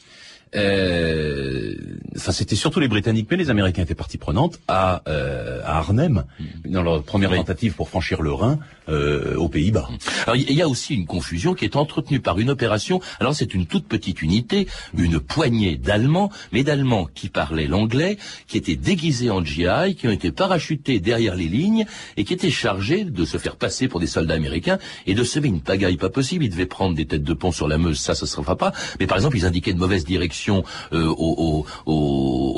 euh, 0.55 1.75
enfin, 2.15 2.31
c'était 2.31 2.55
surtout 2.55 2.79
les 2.79 2.87
Britanniques, 2.87 3.27
mais 3.29 3.37
les 3.37 3.49
Américains 3.49 3.83
étaient 3.83 3.95
partie 3.95 4.17
prenante 4.17 4.59
à, 4.67 5.03
euh, 5.07 5.61
à 5.63 5.77
Arnhem, 5.77 6.23
mm. 6.39 6.71
dans 6.71 6.81
leur 6.81 7.03
première 7.03 7.31
tentative 7.31 7.73
pour 7.73 7.89
franchir 7.89 8.21
le 8.21 8.33
Rhin 8.33 8.59
euh, 8.89 9.35
aux 9.35 9.49
Pays-Bas. 9.49 9.87
Mm. 9.89 9.97
Alors, 10.23 10.35
il 10.35 10.53
y 10.53 10.61
a 10.61 10.67
aussi 10.67 10.95
une 10.95 11.05
confusion 11.05 11.53
qui 11.53 11.65
est 11.65 11.75
entretenue 11.75 12.19
par 12.19 12.39
une 12.39 12.49
opération. 12.49 12.99
Alors, 13.19 13.35
c'est 13.35 13.53
une 13.53 13.67
toute 13.67 13.87
petite 13.87 14.21
unité, 14.21 14.67
une 14.97 15.19
poignée 15.19 15.77
d'Allemands, 15.77 16.31
mais 16.51 16.63
d'Allemands 16.63 17.07
qui 17.13 17.29
parlaient 17.29 17.67
l'anglais, 17.67 18.17
qui 18.47 18.57
étaient 18.57 18.75
déguisés 18.75 19.29
en 19.29 19.43
GI, 19.43 19.95
qui 19.97 20.07
ont 20.07 20.11
été 20.11 20.31
parachutés 20.31 20.99
derrière 20.99 21.35
les 21.35 21.47
lignes 21.47 21.85
et 22.17 22.23
qui 22.23 22.33
étaient 22.33 22.49
chargés 22.49 23.03
de 23.03 23.25
se 23.25 23.37
faire 23.37 23.55
passer 23.55 23.87
pour 23.87 23.99
des 23.99 24.07
soldats 24.07 24.33
américains 24.33 24.79
et 25.05 25.13
de 25.13 25.23
semer 25.23 25.47
une 25.47 25.61
pagaille 25.61 25.97
pas 25.97 26.09
possible. 26.09 26.43
Ils 26.45 26.49
devaient 26.49 26.65
prendre 26.65 26.95
des 26.95 27.05
têtes 27.05 27.23
de 27.23 27.33
pont 27.33 27.51
sur 27.51 27.67
la 27.67 27.77
Meuse, 27.77 27.99
ça, 27.99 28.15
ça 28.15 28.25
se 28.25 28.35
fera 28.35 28.55
pas. 28.55 28.73
Mais 28.99 29.07
par 29.07 29.17
exemple, 29.17 29.37
ils 29.37 29.45
indiquaient 29.45 29.73
de 29.73 29.79
mauvaise 29.79 30.05
euh, 30.47 31.13
aux, 31.17 31.65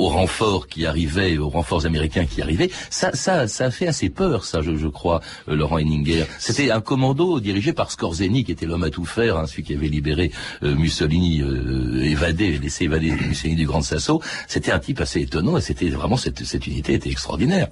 renforts 0.08 0.68
qui 0.68 0.86
arrivaient, 0.86 1.38
aux 1.38 1.48
renforts 1.48 1.86
américains 1.86 2.26
qui 2.26 2.42
arrivaient, 2.42 2.70
ça, 2.90 3.12
ça, 3.14 3.48
ça 3.48 3.70
fait 3.70 3.86
assez 3.86 4.10
peur, 4.10 4.44
ça, 4.44 4.60
je, 4.62 4.88
crois, 4.88 5.20
euh, 5.48 5.56
Laurent 5.56 5.78
Henninger. 5.78 6.24
C'était 6.38 6.70
un 6.70 6.80
commando 6.80 7.40
dirigé 7.40 7.72
par 7.72 7.90
Scorzeni, 7.90 8.44
qui 8.44 8.52
était 8.52 8.66
l'homme 8.66 8.84
à 8.84 8.90
tout 8.90 9.04
faire, 9.04 9.36
hein, 9.36 9.46
celui 9.46 9.62
qui 9.62 9.74
avait 9.74 9.88
libéré 9.88 10.30
euh, 10.62 10.74
Mussolini, 10.74 11.42
évadé, 12.02 12.58
laissé 12.58 12.84
évader 12.84 13.10
Mussolini 13.10 13.56
du 13.56 13.66
Grand 13.66 13.82
Sasso. 13.82 14.20
C'était 14.48 14.72
un 14.72 14.78
type 14.78 15.00
assez 15.00 15.20
étonnant, 15.20 15.56
et 15.56 15.60
c'était 15.60 15.88
vraiment 15.88 16.16
cette, 16.16 16.44
cette 16.44 16.66
unité 16.66 16.94
était 16.94 17.10
extraordinaire. 17.10 17.68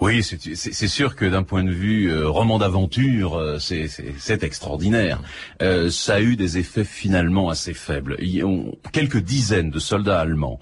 Oui, 0.00 0.22
c'est 0.22 0.88
sûr 0.88 1.16
que 1.16 1.24
d'un 1.24 1.42
point 1.42 1.62
de 1.62 1.70
vue 1.70 2.10
euh, 2.10 2.28
roman 2.28 2.58
d'aventure, 2.58 3.36
euh, 3.36 3.58
c'est 3.58 4.42
extraordinaire. 4.42 5.20
Euh, 5.62 5.90
ça 5.90 6.14
a 6.14 6.20
eu 6.20 6.36
des 6.36 6.58
effets 6.58 6.84
finalement 6.84 7.48
assez 7.48 7.74
faibles. 7.74 8.16
Il 8.18 8.30
y 8.30 8.42
a 8.42 8.46
quelques 8.92 9.22
dizaines 9.22 9.70
de 9.70 9.78
soldats 9.78 10.20
allemands, 10.20 10.58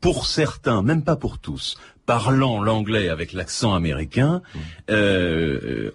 pour 0.00 0.26
certains, 0.26 0.82
même 0.82 1.02
pas 1.02 1.16
pour 1.16 1.38
tous, 1.38 1.76
parlant 2.06 2.62
l'anglais 2.62 3.08
avec 3.08 3.32
l'accent 3.32 3.74
américain, 3.74 4.42
mmh. 4.54 4.92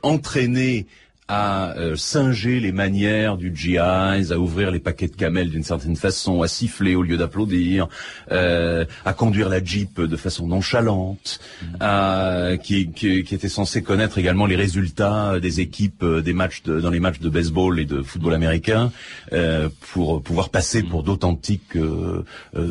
entraînés 0.03 0.87
à 1.27 1.73
euh, 1.77 1.95
singer 1.95 2.59
les 2.59 2.71
manières 2.71 3.37
du 3.37 3.51
GI, 3.55 3.77
à 3.77 4.37
ouvrir 4.37 4.71
les 4.71 4.79
paquets 4.79 5.07
de 5.07 5.15
camel 5.15 5.49
d'une 5.49 5.63
certaine 5.63 5.95
façon, 5.95 6.41
à 6.41 6.47
siffler 6.47 6.95
au 6.95 7.03
lieu 7.03 7.17
d'applaudir, 7.17 7.87
euh, 8.31 8.85
à 9.05 9.13
conduire 9.13 9.49
la 9.49 9.63
Jeep 9.63 10.01
de 10.01 10.17
façon 10.17 10.47
nonchalante, 10.47 11.39
à, 11.79 12.51
qui, 12.61 12.91
qui, 12.91 13.23
qui, 13.23 13.35
était 13.35 13.49
censé 13.49 13.81
connaître 13.81 14.17
également 14.17 14.45
les 14.45 14.55
résultats 14.55 15.39
des 15.39 15.59
équipes 15.59 16.03
euh, 16.03 16.21
des 16.21 16.33
matchs 16.33 16.63
de, 16.63 16.79
dans 16.79 16.89
les 16.89 16.99
matchs 16.99 17.19
de 17.19 17.29
baseball 17.29 17.79
et 17.79 17.85
de 17.85 18.01
football 18.01 18.33
américain 18.33 18.91
euh, 19.33 19.69
pour 19.91 20.21
pouvoir 20.21 20.49
passer 20.49 20.83
pour 20.83 21.03
d'authentiques 21.03 21.75
euh, 21.75 22.23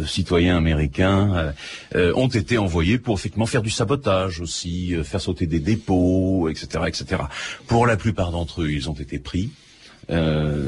citoyens 0.07 0.57
américains, 0.57 1.53
ont 1.95 2.29
été 2.29 2.59
envoyés 2.59 2.99
pour 2.99 3.17
effectivement 3.17 3.47
faire 3.47 3.63
du 3.63 3.71
sabotage 3.71 4.41
aussi, 4.41 4.95
faire 5.05 5.21
sauter 5.21 5.47
des 5.47 5.61
dépôts, 5.61 6.49
etc., 6.49 6.85
etc. 6.87 7.23
Pour 7.67 7.87
la 7.87 7.97
plupart 7.97 8.31
d'entre 8.31 8.42
d'entre 8.43 8.63
eux, 8.63 8.73
ils 8.73 8.91
ont 8.91 8.95
été 8.95 9.21
pris. 9.21 9.51
Euh, 10.11 10.61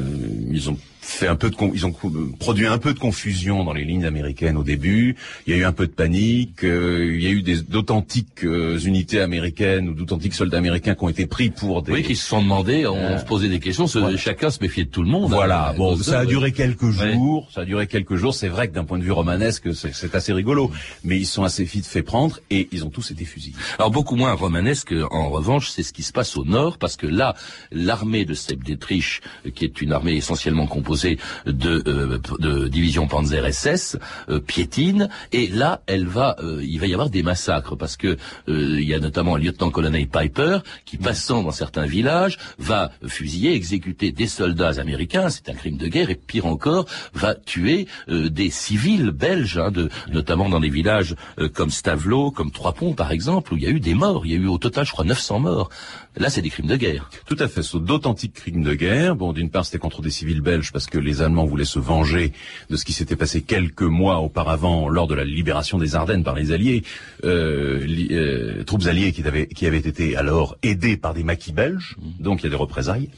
fait 1.04 1.28
un 1.28 1.36
peu 1.36 1.50
de 1.50 1.56
ils 1.74 1.86
ont 1.86 1.94
produit 2.38 2.66
un 2.66 2.78
peu 2.78 2.94
de 2.94 2.98
confusion 2.98 3.64
dans 3.64 3.72
les 3.72 3.84
lignes 3.84 4.04
américaines 4.04 4.56
au 4.56 4.62
début. 4.62 5.16
Il 5.46 5.54
y 5.54 5.56
a 5.56 5.60
eu 5.60 5.64
un 5.64 5.72
peu 5.72 5.86
de 5.86 5.92
panique. 5.92 6.64
Euh, 6.64 7.14
il 7.14 7.22
y 7.22 7.26
a 7.26 7.30
eu 7.30 7.42
d'authentiques 7.42 8.44
euh, 8.44 8.78
unités 8.78 9.20
américaines 9.20 9.88
ou 9.88 9.94
d'authentiques 9.94 10.34
soldats 10.34 10.58
américains 10.58 10.94
qui 10.94 11.04
ont 11.04 11.08
été 11.08 11.26
pris 11.26 11.50
pour 11.50 11.82
des. 11.82 11.92
Oui, 11.92 12.02
qui 12.02 12.16
se 12.16 12.26
sont 12.26 12.42
demandés, 12.42 12.86
on 12.86 12.96
euh, 12.96 13.18
se 13.18 13.24
posait 13.24 13.48
des 13.48 13.60
questions. 13.60 13.86
Chacun 14.16 14.50
se 14.50 14.58
méfiait 14.60 14.84
de 14.84 14.90
tout 14.90 15.02
le 15.02 15.08
monde. 15.08 15.30
Voilà. 15.30 15.70
Hein, 15.70 15.74
bon, 15.76 15.96
ça 15.96 16.20
a 16.20 16.26
duré 16.26 16.52
quelques 16.52 16.90
jours. 16.90 17.48
Ça 17.54 17.62
a 17.62 17.64
duré 17.64 17.86
quelques 17.86 18.16
jours. 18.16 18.34
C'est 18.34 18.48
vrai 18.48 18.68
que 18.68 18.74
d'un 18.74 18.84
point 18.84 18.98
de 18.98 19.04
vue 19.04 19.12
romanesque, 19.12 19.74
c'est 19.74 20.14
assez 20.14 20.32
rigolo. 20.32 20.70
Mais 21.04 21.18
ils 21.18 21.26
sont 21.26 21.44
assez 21.44 21.64
vite 21.64 21.86
fait 21.86 22.02
prendre 22.02 22.40
et 22.50 22.68
ils 22.72 22.84
ont 22.84 22.90
tous 22.90 23.10
été 23.10 23.24
fusillés. 23.24 23.56
Alors 23.78 23.90
beaucoup 23.90 24.16
moins 24.16 24.32
romanesque. 24.32 24.94
En 25.10 25.28
revanche, 25.28 25.70
c'est 25.70 25.82
ce 25.82 25.92
qui 25.92 26.02
se 26.02 26.12
passe 26.12 26.36
au 26.36 26.44
nord 26.44 26.78
parce 26.78 26.96
que 26.96 27.06
là, 27.06 27.34
l'armée 27.70 28.24
de 28.24 28.34
Sepp 28.34 28.64
Dietrich, 28.64 29.20
qui 29.54 29.64
est 29.64 29.80
une 29.80 29.92
armée 29.92 30.14
essentiellement 30.14 30.66
composée 30.66 30.93
de, 30.94 31.82
euh, 31.86 32.18
de 32.38 32.68
division 32.68 33.06
Panzer 33.06 33.52
SS 33.52 33.96
euh, 34.28 34.40
piétine. 34.40 35.08
Et 35.32 35.48
là 35.48 35.82
elle 35.86 36.06
va 36.06 36.36
euh, 36.40 36.62
il 36.62 36.80
va 36.80 36.86
y 36.86 36.92
avoir 36.92 37.10
des 37.10 37.22
massacres 37.22 37.76
parce 37.76 37.96
que 37.96 38.16
il 38.48 38.82
y 38.82 38.94
a 38.94 38.98
notamment 38.98 39.36
un 39.36 39.38
lieutenant-colonel 39.38 40.06
Piper 40.08 40.58
qui 40.84 40.96
passant 40.96 41.42
dans 41.42 41.50
certains 41.50 41.86
villages 41.86 42.38
va 42.58 42.90
fusiller 43.06 43.54
exécuter 43.54 44.12
des 44.12 44.26
soldats 44.26 44.80
américains. 44.80 45.28
C'est 45.30 45.48
un 45.48 45.54
crime 45.54 45.76
de 45.76 45.86
guerre. 45.86 46.10
Et 46.10 46.14
pire 46.14 46.46
encore 46.46 46.86
va 47.14 47.34
tuer 47.34 47.86
des 48.08 48.50
civils 48.50 49.10
belges 49.10 49.58
hein, 49.58 49.70
de, 49.70 49.88
notamment 50.10 50.48
dans 50.48 50.60
des 50.60 50.68
villages 50.68 51.14
comme 51.54 51.70
Stavelot 51.70 52.30
comme 52.30 52.50
Trois-Ponts 52.50 52.94
par 52.94 53.12
exemple 53.12 53.54
où 53.54 53.56
il 53.56 53.62
y 53.62 53.66
a 53.66 53.70
eu 53.70 53.80
des 53.80 53.94
morts. 53.94 54.26
Il 54.26 54.32
y 54.32 54.34
a 54.34 54.38
eu 54.38 54.46
au 54.46 54.58
total 54.58 54.84
je 54.84 54.92
crois 54.92 55.04
900 55.04 55.40
morts 55.40 55.70
là 56.16 56.30
c'est 56.30 56.42
des 56.42 56.50
crimes 56.50 56.66
de 56.66 56.76
guerre. 56.76 57.10
Tout 57.26 57.36
à 57.38 57.48
fait 57.48 57.62
ce 57.62 57.76
d'authentiques 57.76 58.34
crimes 58.34 58.62
de 58.62 58.74
guerre. 58.74 59.16
Bon 59.16 59.32
d'une 59.32 59.50
part 59.50 59.64
c'était 59.64 59.78
contre 59.78 60.02
des 60.02 60.10
civils 60.10 60.40
belges 60.40 60.72
parce 60.72 60.86
que 60.86 60.98
les 60.98 61.22
Allemands 61.22 61.44
voulaient 61.44 61.64
se 61.64 61.78
venger 61.78 62.32
de 62.70 62.76
ce 62.76 62.84
qui 62.84 62.92
s'était 62.92 63.16
passé 63.16 63.42
quelques 63.42 63.82
mois 63.82 64.20
auparavant 64.20 64.88
lors 64.88 65.06
de 65.06 65.14
la 65.14 65.24
libération 65.24 65.78
des 65.78 65.94
Ardennes 65.94 66.24
par 66.24 66.34
les 66.34 66.52
Alliés, 66.52 66.82
euh, 67.24 67.86
euh, 68.10 68.64
troupes 68.64 68.86
alliées 68.86 69.12
qui 69.12 69.22
avaient, 69.26 69.46
qui 69.46 69.66
avaient 69.66 69.78
été 69.78 70.16
alors 70.16 70.56
aidées 70.62 70.96
par 70.96 71.14
des 71.14 71.24
maquis 71.24 71.52
belges, 71.52 71.96
donc 72.20 72.40
il 72.40 72.44
y 72.44 72.46
a 72.46 72.50
des 72.50 72.56
représailles. 72.56 73.08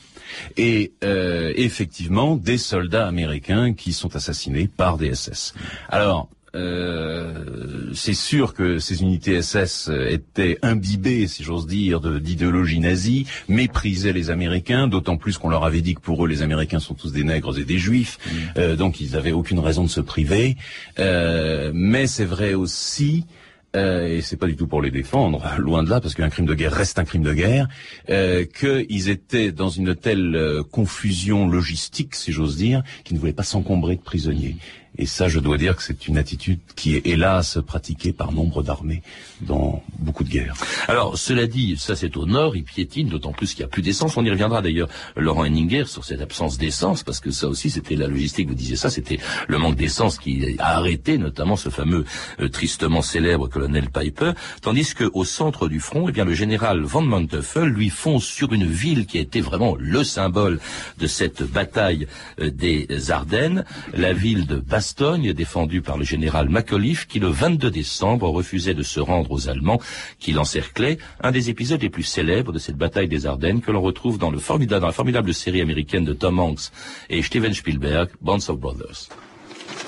Et 0.57 0.93
euh, 1.05 1.53
effectivement, 1.57 2.37
des 2.37 2.59
soldats 2.59 3.07
américains 3.07 3.75
qui 3.75 3.93
sont 3.93 4.17
assassinés 4.17 4.69
par 4.69 4.99
des 4.99 5.15
SS. 5.15 5.55
Alors, 5.89 6.29
euh, 6.57 7.93
c'est 7.95 8.15
sûr 8.15 8.55
que 8.55 8.79
ces 8.79 9.03
unités 9.03 9.41
SS 9.43 9.91
étaient 10.09 10.59
imbibées, 10.63 11.27
si 11.27 11.45
j'ose 11.45 11.67
dire, 11.67 12.01
d'idéologie 12.21 12.81
nazie, 12.81 13.27
méprisaient 13.49 14.13
les 14.13 14.31
Américains, 14.31 14.89
d'autant 14.89 15.17
plus 15.17 15.39
qu'on 15.39 15.49
leur 15.49 15.65
avait 15.65 15.83
dit 15.83 15.95
que 15.95 16.01
pour 16.01 16.25
eux, 16.25 16.29
les 16.29 16.43
Américains 16.43 16.81
sont 16.81 16.95
tous 16.95 17.13
des 17.13 17.25
nègres 17.25 17.59
et 17.59 17.65
des 17.65 17.79
juifs, 17.79 18.19
mm. 18.27 18.31
euh, 18.59 18.77
donc 18.77 19.01
ils 19.01 19.13
n'avaient 19.13 19.33
aucune 19.33 19.59
raison 19.59 19.85
de 19.85 19.89
se 19.89 20.01
priver. 20.01 20.57
Euh, 20.99 21.71
mais 21.75 22.07
c'est 22.07 22.25
vrai 22.25 22.55
aussi 22.55 23.27
euh, 23.75 24.07
et 24.07 24.23
c'est 24.23 24.39
pas 24.39 24.47
du 24.47 24.57
tout 24.57 24.67
pour 24.67 24.81
les 24.81 24.91
défendre, 24.91 25.45
loin 25.59 25.83
de 25.83 25.91
là, 25.91 26.01
parce 26.01 26.15
qu'un 26.15 26.31
crime 26.31 26.47
de 26.47 26.55
guerre 26.55 26.73
reste 26.73 26.99
un 26.99 27.05
crime 27.05 27.23
de 27.23 27.35
guerre, 27.35 27.69
euh, 28.09 28.45
qu'ils 28.45 29.11
étaient 29.11 29.53
dans 29.53 29.69
une 29.69 29.95
telle 29.95 30.63
confusion 30.71 31.47
logistique, 31.47 32.15
si 32.15 32.33
j'ose 32.33 32.57
dire, 32.57 32.83
qu'ils 33.05 33.17
ne 33.17 33.21
voulaient 33.21 33.35
pas 33.35 33.43
s'encombrer 33.43 33.97
de 33.97 34.01
prisonniers. 34.01 34.57
Et 34.99 35.07
ça, 35.07 35.29
je 35.29 35.39
dois 35.39 35.59
dire 35.59 35.77
que 35.77 35.83
c'est 35.83 36.09
une 36.09 36.19
attitude 36.19 36.61
qui 36.75 36.97
est 36.97 37.07
hélas 37.07 37.59
pratiquée 37.67 38.13
par 38.13 38.33
nombre 38.33 38.63
d'armées 38.63 39.03
dans 39.43 39.83
beaucoup 39.99 40.25
de 40.25 40.31
guerres. 40.31 40.55
Alors, 40.89 41.19
cela 41.19 41.47
dit, 41.47 41.77
ça 41.77 41.95
c'est 41.97 42.17
au 42.17 42.27
nord, 42.27 42.57
il 42.57 42.65
piétine, 42.65 43.09
d'autant 43.09 43.33
plus 43.33 43.51
qu'il 43.51 43.61
n'y 43.61 43.65
a 43.65 43.69
plus 43.69 43.83
d'essence. 43.83 44.17
On 44.17 44.25
y 44.25 44.31
reviendra 44.31 44.63
d'ailleurs, 44.63 44.89
Laurent 45.17 45.45
Henninger, 45.45 45.85
sur 45.87 46.05
cette 46.05 46.21
absence 46.21 46.59
d'essence, 46.59 47.03
parce 47.03 47.21
que 47.21 47.31
ça 47.31 47.49
aussi, 47.49 47.71
c'était 47.71 47.97
la 47.97 48.07
logistique, 48.07 48.49
vous 48.49 48.55
disiez 48.55 48.77
ça, 48.77 48.91
c'était 48.91 49.19
le 49.49 49.59
manque 49.59 49.77
d'essence 49.77 50.19
qui 50.19 50.57
a 50.59 50.77
arrêté 50.77 51.19
notamment 51.19 51.57
ce 51.57 51.69
fameux 51.69 52.05
euh, 52.41 52.49
tristement 52.49 53.03
célèbre 53.03 53.49
colonel 53.49 53.91
Piper, 53.91 54.33
tandis 54.63 54.95
qu'au 54.95 55.25
centre 55.25 55.69
du 55.69 55.81
front, 55.81 56.09
eh 56.09 56.13
bien, 56.13 56.25
le 56.25 56.35
général 56.35 56.83
von 56.83 57.03
Manteuffel, 57.03 57.69
lui, 57.69 57.91
fonce 57.91 58.25
sur 58.25 58.53
une 58.53 58.67
ville 58.67 59.07
qui 59.07 59.19
a 59.19 59.21
été 59.21 59.41
vraiment 59.41 59.77
le 59.79 60.05
symbole 60.05 60.61
de 60.99 61.07
cette 61.07 61.43
bataille 61.43 62.07
euh, 62.41 62.51
des 62.51 63.11
Ardennes, 63.11 63.65
la 63.93 64.13
ville 64.13 64.47
de 64.47 64.57
Bastogne, 64.57 64.86
Bastogne, 64.87 65.33
défendu 65.33 65.83
par 65.83 65.99
le 65.99 66.05
général 66.05 66.49
McAuliffe, 66.49 67.09
qui 67.09 67.19
le 67.19 67.27
22 67.27 67.73
décembre 67.73 68.29
refusait 68.29 68.73
de 68.73 68.85
se 68.85 69.01
rendre 69.01 69.33
aux 69.33 69.49
Allemands 69.49 69.81
qui 70.21 70.31
l'encerclaient, 70.31 70.99
un 71.21 71.33
des 71.33 71.51
épisodes 71.51 71.83
les 71.83 71.91
plus 71.91 72.05
célèbres 72.05 72.53
de 72.53 72.61
cette 72.61 72.77
bataille 72.77 73.09
des 73.09 73.27
Ardennes 73.27 73.63
que 73.63 73.73
l'on 73.73 73.83
retrouve 73.83 74.17
dans, 74.17 74.31
le 74.31 74.39
formidable, 74.39 74.87
la 74.87 74.93
formidable 74.93 75.35
série 75.35 75.61
américaine 75.61 76.05
de 76.05 76.13
Tom 76.13 76.39
Hanks 76.39 76.71
et 77.11 77.21
Steven 77.21 77.53
Spielberg, 77.53 78.11
Bonds 78.21 78.49
of 78.49 78.61
Brothers. 78.61 79.09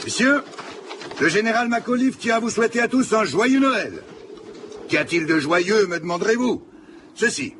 Messieurs, 0.05 0.43
le 1.21 1.29
général 1.29 1.69
McAuliffe 1.69 2.19
tient 2.19 2.39
à 2.39 2.41
vous 2.41 2.51
souhaiter 2.51 2.81
à 2.81 2.89
tous 2.89 3.13
un 3.13 3.25
joyeux 3.25 3.61
Noël. 3.61 4.03
Qu'y 4.89 4.97
a-t-il 4.97 5.27
de 5.27 5.39
joyeux, 5.39 5.87
me 5.87 6.01
demanderez-vous? 6.01 6.67
Ceci. 7.15 7.55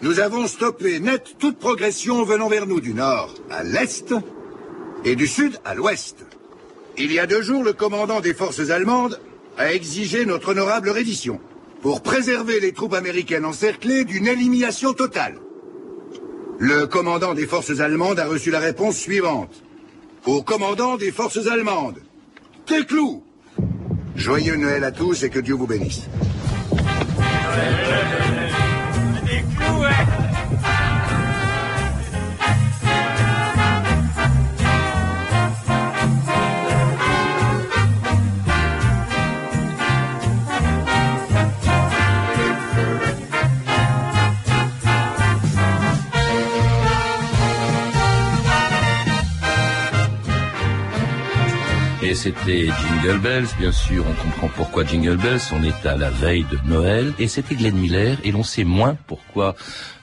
Nous 0.00 0.18
avons 0.18 0.46
stoppé 0.46 0.98
net 0.98 1.36
toute 1.38 1.58
progression 1.58 2.24
venant 2.24 2.48
vers 2.48 2.66
nous 2.66 2.80
du 2.80 2.94
nord 2.94 3.34
à 3.50 3.62
l'est 3.62 4.14
et 5.04 5.14
du 5.14 5.26
sud 5.26 5.58
à 5.66 5.74
l'ouest. 5.74 6.24
Il 6.96 7.12
y 7.12 7.18
a 7.18 7.26
deux 7.26 7.42
jours, 7.42 7.64
le 7.64 7.72
commandant 7.72 8.20
des 8.20 8.34
forces 8.34 8.70
allemandes 8.70 9.18
a 9.58 9.72
exigé 9.72 10.24
notre 10.26 10.50
honorable 10.50 10.90
reddition 10.90 11.40
pour 11.82 12.02
préserver 12.02 12.60
les 12.60 12.72
troupes 12.72 12.94
américaines 12.94 13.44
encerclées 13.44 14.04
d'une 14.04 14.28
élimination 14.28 14.92
totale. 14.92 15.36
Le 16.58 16.86
commandant 16.86 17.34
des 17.34 17.46
forces 17.46 17.80
allemandes 17.80 18.20
a 18.20 18.26
reçu 18.26 18.50
la 18.50 18.60
réponse 18.60 18.96
suivante. 18.96 19.62
Au 20.24 20.42
commandant 20.42 20.96
des 20.96 21.10
forces 21.10 21.46
allemandes, 21.48 21.98
Téclou 22.64 23.24
Joyeux 24.14 24.56
Noël 24.56 24.84
à 24.84 24.92
tous 24.92 25.24
et 25.24 25.30
que 25.30 25.40
Dieu 25.40 25.54
vous 25.54 25.66
bénisse. 25.66 26.08
Et 52.04 52.14
c'était 52.14 52.66
Jingle 52.66 53.18
Bells, 53.18 53.46
bien 53.58 53.72
sûr, 53.72 54.04
on 54.06 54.22
comprend 54.22 54.48
pourquoi 54.54 54.84
Jingle 54.84 55.16
Bells, 55.16 55.40
on 55.52 55.62
est 55.64 55.86
à 55.86 55.96
la 55.96 56.10
veille 56.10 56.44
de 56.44 56.58
Noël, 56.68 57.14
et 57.18 57.28
c'était 57.28 57.54
Glenn 57.54 57.74
Miller, 57.74 58.18
et 58.24 58.30
l'on 58.30 58.42
sait 58.42 58.64
moins 58.64 58.94
pourquoi 59.06 59.56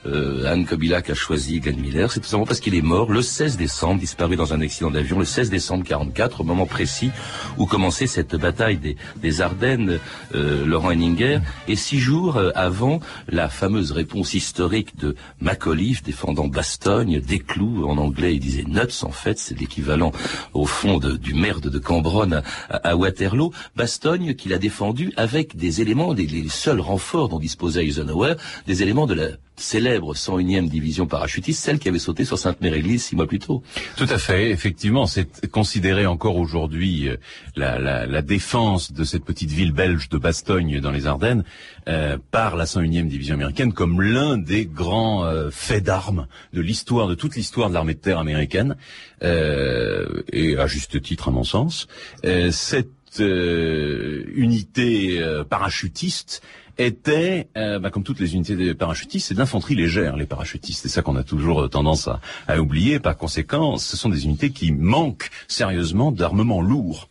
euh, 0.08 0.52
Anne 0.52 0.66
Kobilac 0.66 1.12
a 1.12 1.14
choisi 1.14 1.60
Glenn 1.60 1.80
Miller, 1.80 2.12
c'est 2.12 2.20
tout 2.20 2.26
simplement 2.26 2.48
parce 2.48 2.60
qu'il 2.60 2.74
est 2.74 2.82
mort 2.82 3.12
le 3.12 3.22
16 3.22 3.56
décembre, 3.56 4.00
disparu 4.00 4.36
dans 4.36 4.52
un 4.52 4.62
accident 4.62 4.90
d'avion, 4.90 5.20
le 5.20 5.26
16 5.26 5.52
décembre 5.52 5.84
44, 5.84 6.42
au 6.42 6.44
moment 6.44 6.66
précis 6.66 7.12
où 7.60 7.68
commençait 7.68 8.08
cette 8.08 8.36
bataille 8.36 8.80
des, 9.22 9.42
Ardennes, 9.42 10.00
euh, 10.34 10.66
Laurent 10.66 10.92
Henninger, 10.92 11.40
et 11.68 11.76
six 11.76 12.00
jours 12.00 12.38
euh, 12.38 12.50
avant 12.56 13.00
la 13.28 13.48
fameuse 13.48 13.92
réponse 13.92 14.34
historique 14.34 14.98
de 14.98 15.16
Macauliffe 15.40 16.02
défendant 16.02 16.48
Bastogne, 16.48 17.20
des 17.20 17.40
clous, 17.40 17.86
en 17.88 17.98
anglais 17.98 18.34
il 18.34 18.40
disait 18.40 18.64
nuts 18.64 19.04
en 19.04 19.12
fait, 19.12 19.38
c'est 19.38 19.60
l'équivalent 19.60 20.12
au 20.54 20.66
fond 20.66 20.98
de, 20.98 21.16
du 21.16 21.36
merde 21.36 21.70
de 21.70 21.80
Cambronne 21.92 22.42
à, 22.70 22.96
Waterloo, 22.96 23.52
Bastogne 23.76 24.34
qu'il 24.34 24.54
a 24.54 24.58
défendu 24.58 25.12
avec 25.18 25.58
des 25.58 25.82
éléments, 25.82 26.14
des, 26.14 26.26
les 26.26 26.48
seuls 26.48 26.80
renforts 26.80 27.28
dont 27.28 27.38
disposait 27.38 27.86
Eisenhower, 27.86 28.36
des 28.66 28.82
éléments 28.82 29.08
de 29.08 29.14
la 29.14 29.28
célèbre 29.58 30.16
101e 30.16 30.70
division 30.70 31.06
parachutiste, 31.06 31.62
celle 31.62 31.80
qui 31.80 31.90
avait 31.90 32.00
sauté 32.00 32.24
sur 32.24 32.40
Sainte-Mère-Église 32.40 33.04
six 33.04 33.16
mois 33.18 33.28
plus 33.28 33.40
tôt. 33.40 33.62
Tout 33.98 34.08
à 34.10 34.18
fait, 34.18 34.50
effectivement, 34.52 35.06
c'est 35.06 35.52
considéré 35.52 36.06
encore 36.06 36.38
aujourd'hui 36.38 37.10
euh, 37.10 37.18
la, 37.58 37.78
la, 37.78 38.08
la, 38.08 38.22
défense 38.22 38.94
de 38.94 39.04
cette 39.04 39.26
petite 39.26 39.52
ville 39.52 39.74
belge 39.74 40.08
de 40.10 40.18
Bastogne 40.18 40.80
dans 40.80 40.92
les 40.92 41.06
Ardennes 41.06 41.44
euh, 41.88 42.18
par 42.32 42.56
la 42.56 42.66
101e 42.66 43.08
division 43.08 43.36
américaine 43.36 43.74
comme 43.74 44.02
l'un 44.02 44.38
des 44.38 44.66
grands 44.66 45.26
euh, 45.26 45.50
faits 45.52 45.84
d'armes 45.84 46.28
de 46.54 46.62
l'histoire, 46.62 47.08
de 47.08 47.16
toute 47.16 47.36
l'histoire 47.36 47.70
de 47.70 47.74
l'armée 47.74 47.94
de 47.94 48.00
terre 48.00 48.20
américaine, 48.20 48.76
euh, 49.24 50.24
et 50.32 50.58
à 50.58 50.68
juste 50.68 51.02
titre 51.02 51.28
à 51.28 51.32
mon 51.32 51.44
sens. 51.44 51.81
Euh, 52.26 52.52
cette 52.52 53.20
unité 53.20 55.22
parachutiste 55.50 56.42
était, 56.78 57.48
euh, 57.58 57.80
bah, 57.80 57.90
comme 57.90 58.04
toutes 58.04 58.20
les 58.20 58.36
unités 58.36 58.56
de 58.56 58.74
parachutistes, 58.74 59.28
c'est 59.28 59.34
de 59.34 59.40
l'infanterie 59.40 59.76
légère, 59.76 60.16
les 60.16 60.26
parachutistes. 60.26 60.84
C'est 60.84 60.90
ça 60.90 61.02
qu'on 61.02 61.16
a 61.16 61.24
toujours 61.24 61.70
tendance 61.70 62.08
à, 62.08 62.20
à, 62.48 62.60
oublier. 62.60 63.00
Par 63.00 63.18
conséquent, 63.18 63.78
ce 63.78 63.98
sont 63.98 64.10
des 64.10 64.26
unités 64.26 64.52
qui 64.52 64.72
manquent 64.72 65.30
sérieusement 65.48 66.12
d'armement 66.12 66.62
lourd, 66.62 67.10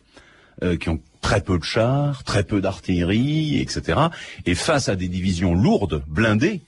euh, 0.63 0.77
qui 0.77 0.89
ont 0.89 0.99
très 1.21 1.41
peu 1.41 1.57
de 1.57 1.63
chars, 1.63 2.23
très 2.23 2.43
peu 2.43 2.61
d'artillerie, 2.61 3.59
etc. 3.59 3.99
Et 4.45 4.55
face 4.55 4.89
à 4.89 4.95
des 4.95 5.07
divisions 5.07 5.53
lourdes, 5.53 6.03
blindées, 6.07 6.61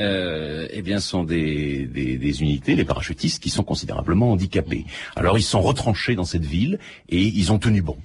euh, 0.00 0.66
eh 0.70 0.82
bien, 0.82 1.00
sont 1.00 1.24
des, 1.24 1.86
des, 1.86 2.18
des, 2.18 2.42
unités, 2.42 2.74
les 2.74 2.84
parachutistes, 2.84 3.42
qui 3.42 3.50
sont 3.50 3.62
considérablement 3.62 4.32
handicapés. 4.32 4.84
Alors, 5.16 5.38
ils 5.38 5.42
sont 5.42 5.60
retranchés 5.60 6.14
dans 6.14 6.24
cette 6.24 6.44
ville 6.44 6.78
et 7.08 7.22
ils 7.22 7.52
ont 7.52 7.58
tenu 7.58 7.82
bon. 7.82 7.96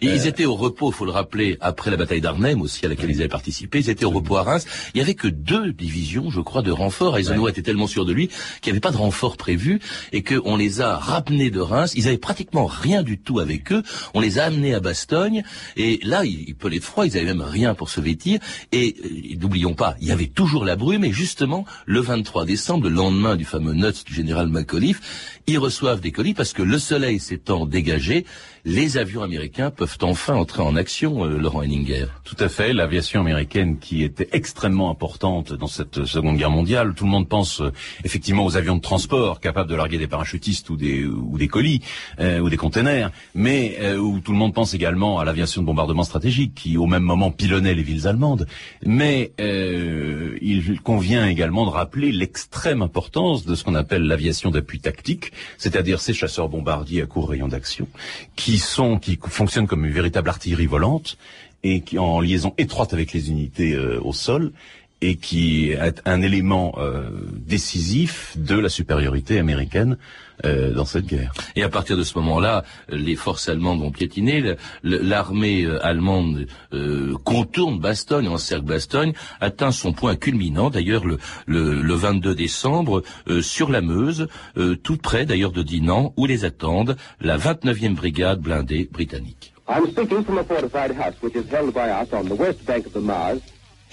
Et 0.00 0.06
ils 0.06 0.26
étaient 0.26 0.44
au 0.44 0.54
repos, 0.54 0.90
faut 0.90 1.04
le 1.04 1.10
rappeler, 1.10 1.56
après 1.60 1.90
la 1.90 1.96
bataille 1.96 2.20
d'Arnhem 2.20 2.60
aussi, 2.60 2.84
à 2.84 2.88
laquelle 2.88 3.10
ils 3.10 3.20
avaient 3.20 3.28
participé. 3.28 3.78
Ils 3.78 3.90
étaient 3.90 4.04
au 4.04 4.10
repos 4.10 4.36
à 4.36 4.42
Reims. 4.42 4.66
Il 4.94 4.98
y 4.98 5.00
avait 5.00 5.14
que 5.14 5.28
deux 5.28 5.72
divisions, 5.72 6.30
je 6.30 6.40
crois, 6.40 6.62
de 6.62 6.70
renforts. 6.70 7.18
Eisenhower 7.18 7.50
était 7.50 7.62
tellement 7.62 7.86
sûr 7.86 8.04
de 8.04 8.12
lui 8.12 8.28
qu'il 8.60 8.72
n'y 8.72 8.76
avait 8.76 8.80
pas 8.80 8.90
de 8.90 8.96
renfort 8.96 9.36
prévu 9.36 9.80
et 10.12 10.22
qu'on 10.22 10.56
les 10.56 10.80
a 10.80 10.96
ramenés 10.96 11.50
de 11.50 11.60
Reims. 11.60 11.92
Ils 11.96 12.08
avaient 12.08 12.18
pratiquement 12.18 12.66
rien 12.66 13.02
du 13.02 13.18
tout 13.18 13.40
avec 13.40 13.72
eux. 13.72 13.82
On 14.14 14.20
les 14.20 14.38
a 14.38 14.44
amenés 14.44 14.74
à 14.74 14.80
Bastogne. 14.80 15.42
Et 15.76 16.00
là, 16.02 16.24
il, 16.24 16.48
il 16.48 16.54
pelait 16.54 16.78
de 16.78 16.84
froid. 16.84 17.06
Ils 17.06 17.16
avaient 17.16 17.26
même 17.26 17.42
rien 17.42 17.74
pour 17.74 17.90
se 17.90 18.00
vêtir. 18.00 18.40
Et 18.72 18.96
euh, 19.04 19.36
n'oublions 19.40 19.74
pas, 19.74 19.96
il 20.00 20.08
y 20.08 20.12
avait 20.12 20.26
toujours 20.26 20.64
la 20.64 20.76
brume. 20.76 21.04
Et 21.04 21.12
justement, 21.12 21.64
le 21.86 22.00
23 22.00 22.44
décembre, 22.44 22.88
le 22.88 22.94
lendemain 22.94 23.36
du 23.36 23.44
fameux 23.44 23.74
note 23.74 24.04
du 24.04 24.14
général 24.14 24.48
Macauliffe, 24.48 25.40
ils 25.46 25.58
reçoivent 25.58 26.00
des 26.00 26.12
colis 26.12 26.34
parce 26.34 26.52
que 26.52 26.62
le 26.62 26.78
soleil 26.78 27.18
s'étant 27.20 27.66
dégagé, 27.66 28.24
les 28.64 28.96
avions 28.96 29.22
américains 29.22 29.70
peuvent 29.70 29.98
enfin 30.02 30.34
entrer 30.34 30.62
en 30.62 30.76
action, 30.76 31.24
euh, 31.24 31.36
Laurent 31.36 31.62
Henninger. 31.62 32.06
Tout 32.24 32.36
à 32.38 32.48
fait, 32.48 32.72
l'aviation 32.72 33.20
américaine 33.20 33.78
qui 33.78 34.02
était 34.02 34.28
extrêmement 34.32 34.90
importante 34.90 35.52
dans 35.52 35.66
cette 35.66 36.04
Seconde 36.04 36.36
Guerre 36.36 36.50
mondiale. 36.50 36.94
Tout 36.94 37.04
le 37.04 37.10
monde 37.10 37.28
pense 37.28 37.60
euh, 37.60 37.72
effectivement 38.04 38.44
aux 38.44 38.56
avions 38.56 38.76
de 38.76 38.80
transport 38.80 39.40
capables 39.40 39.68
de 39.68 39.74
larguer 39.74 39.98
des 39.98 40.06
parachutistes 40.06 40.70
ou 40.70 40.76
des 40.76 41.04
ou 41.04 41.38
des 41.38 41.48
colis 41.48 41.82
euh, 42.20 42.38
ou 42.40 42.48
des 42.48 42.56
containers, 42.56 43.10
mais 43.34 43.76
euh, 43.80 43.96
où 43.98 44.20
tout 44.20 44.32
le 44.32 44.38
monde 44.38 44.54
pense 44.54 44.74
également 44.74 45.18
à 45.18 45.24
l'aviation 45.24 45.62
de 45.62 45.66
bombardement 45.66 46.04
stratégique 46.04 46.54
qui 46.54 46.76
au 46.76 46.86
même 46.86 47.02
moment 47.02 47.30
pilonnait 47.30 47.74
les 47.74 47.82
villes 47.82 48.06
allemandes. 48.06 48.46
Mais 48.84 49.32
euh, 49.40 50.38
il 50.40 50.80
convient 50.80 51.26
également 51.26 51.66
de 51.66 51.70
rappeler 51.70 52.12
l'extrême 52.12 52.82
importance 52.82 53.44
de 53.44 53.54
ce 53.54 53.64
qu'on 53.64 53.74
appelle 53.74 54.02
l'aviation 54.02 54.50
d'appui 54.50 54.80
tactique, 54.80 55.32
c'est-à-dire 55.58 56.00
ces 56.00 56.14
chasseurs 56.14 56.48
bombardiers 56.48 57.02
à 57.02 57.06
court 57.06 57.28
rayon 57.28 57.48
d'action 57.48 57.88
qui 58.36 58.53
sont 58.58 58.98
qui 58.98 59.18
fonctionnent 59.20 59.66
comme 59.66 59.84
une 59.84 59.92
véritable 59.92 60.28
artillerie 60.28 60.66
volante 60.66 61.16
et 61.62 61.80
qui 61.80 61.98
en 61.98 62.20
liaison 62.20 62.54
étroite 62.58 62.92
avec 62.92 63.12
les 63.12 63.30
unités 63.30 63.72
euh, 63.72 64.00
au 64.02 64.12
sol 64.12 64.52
et 65.00 65.16
qui 65.16 65.70
est 65.70 66.00
un 66.06 66.22
élément 66.22 66.74
euh, 66.78 67.10
décisif 67.36 68.36
de 68.38 68.58
la 68.58 68.68
supériorité 68.68 69.38
américaine 69.38 69.98
euh, 70.44 70.72
dans 70.72 70.84
cette 70.84 71.06
guerre. 71.06 71.32
Et 71.56 71.62
à 71.62 71.68
partir 71.68 71.96
de 71.96 72.02
ce 72.02 72.18
moment-là, 72.18 72.64
les 72.88 73.14
forces 73.16 73.48
allemandes 73.48 73.80
vont 73.80 73.90
piétiner. 73.90 74.56
L'armée 74.82 75.64
euh, 75.64 75.84
allemande 75.84 76.46
euh, 76.72 77.14
contourne 77.24 77.78
Bastogne, 77.78 78.28
encercle 78.28 78.64
Bastogne, 78.64 79.12
atteint 79.40 79.72
son 79.72 79.92
point 79.92 80.16
culminant, 80.16 80.70
d'ailleurs 80.70 81.04
le, 81.04 81.18
le, 81.46 81.82
le, 81.82 81.94
22 81.94 82.34
décembre, 82.34 83.02
euh, 83.28 83.42
sur 83.42 83.70
la 83.70 83.80
Meuse, 83.80 84.28
euh, 84.56 84.74
tout 84.76 84.96
près 84.96 85.26
d'ailleurs 85.26 85.52
de 85.52 85.62
Dinan, 85.62 86.12
où 86.16 86.26
les 86.26 86.44
attendent 86.44 86.96
la 87.20 87.36
29e 87.36 87.94
brigade 87.94 88.40
blindée 88.40 88.88
britannique. 88.90 89.52
I'm 89.66 89.86
speaking 89.90 90.24
from 90.24 90.38
a 90.38 90.44
fortified 90.44 90.92
house 90.92 91.14
which 91.22 91.34
is 91.34 91.48
held 91.50 91.72
by 91.72 91.88
us 91.88 92.12
on 92.12 92.24
the 92.28 92.34
west 92.34 92.64
bank 92.66 92.86
of 92.86 92.92
the 92.92 93.00
Meuse. 93.00 93.40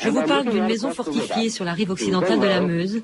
Je 0.04 0.10
vous 0.10 0.24
parle 0.24 0.50
d'une 0.50 0.66
maison 0.66 0.92
fortifiée 0.92 1.50
sur 1.50 1.66
la 1.66 1.74
rive 1.74 1.92
occidentale 1.92 2.40
de 2.40 2.48
la 2.48 2.62
Meuse 2.62 3.02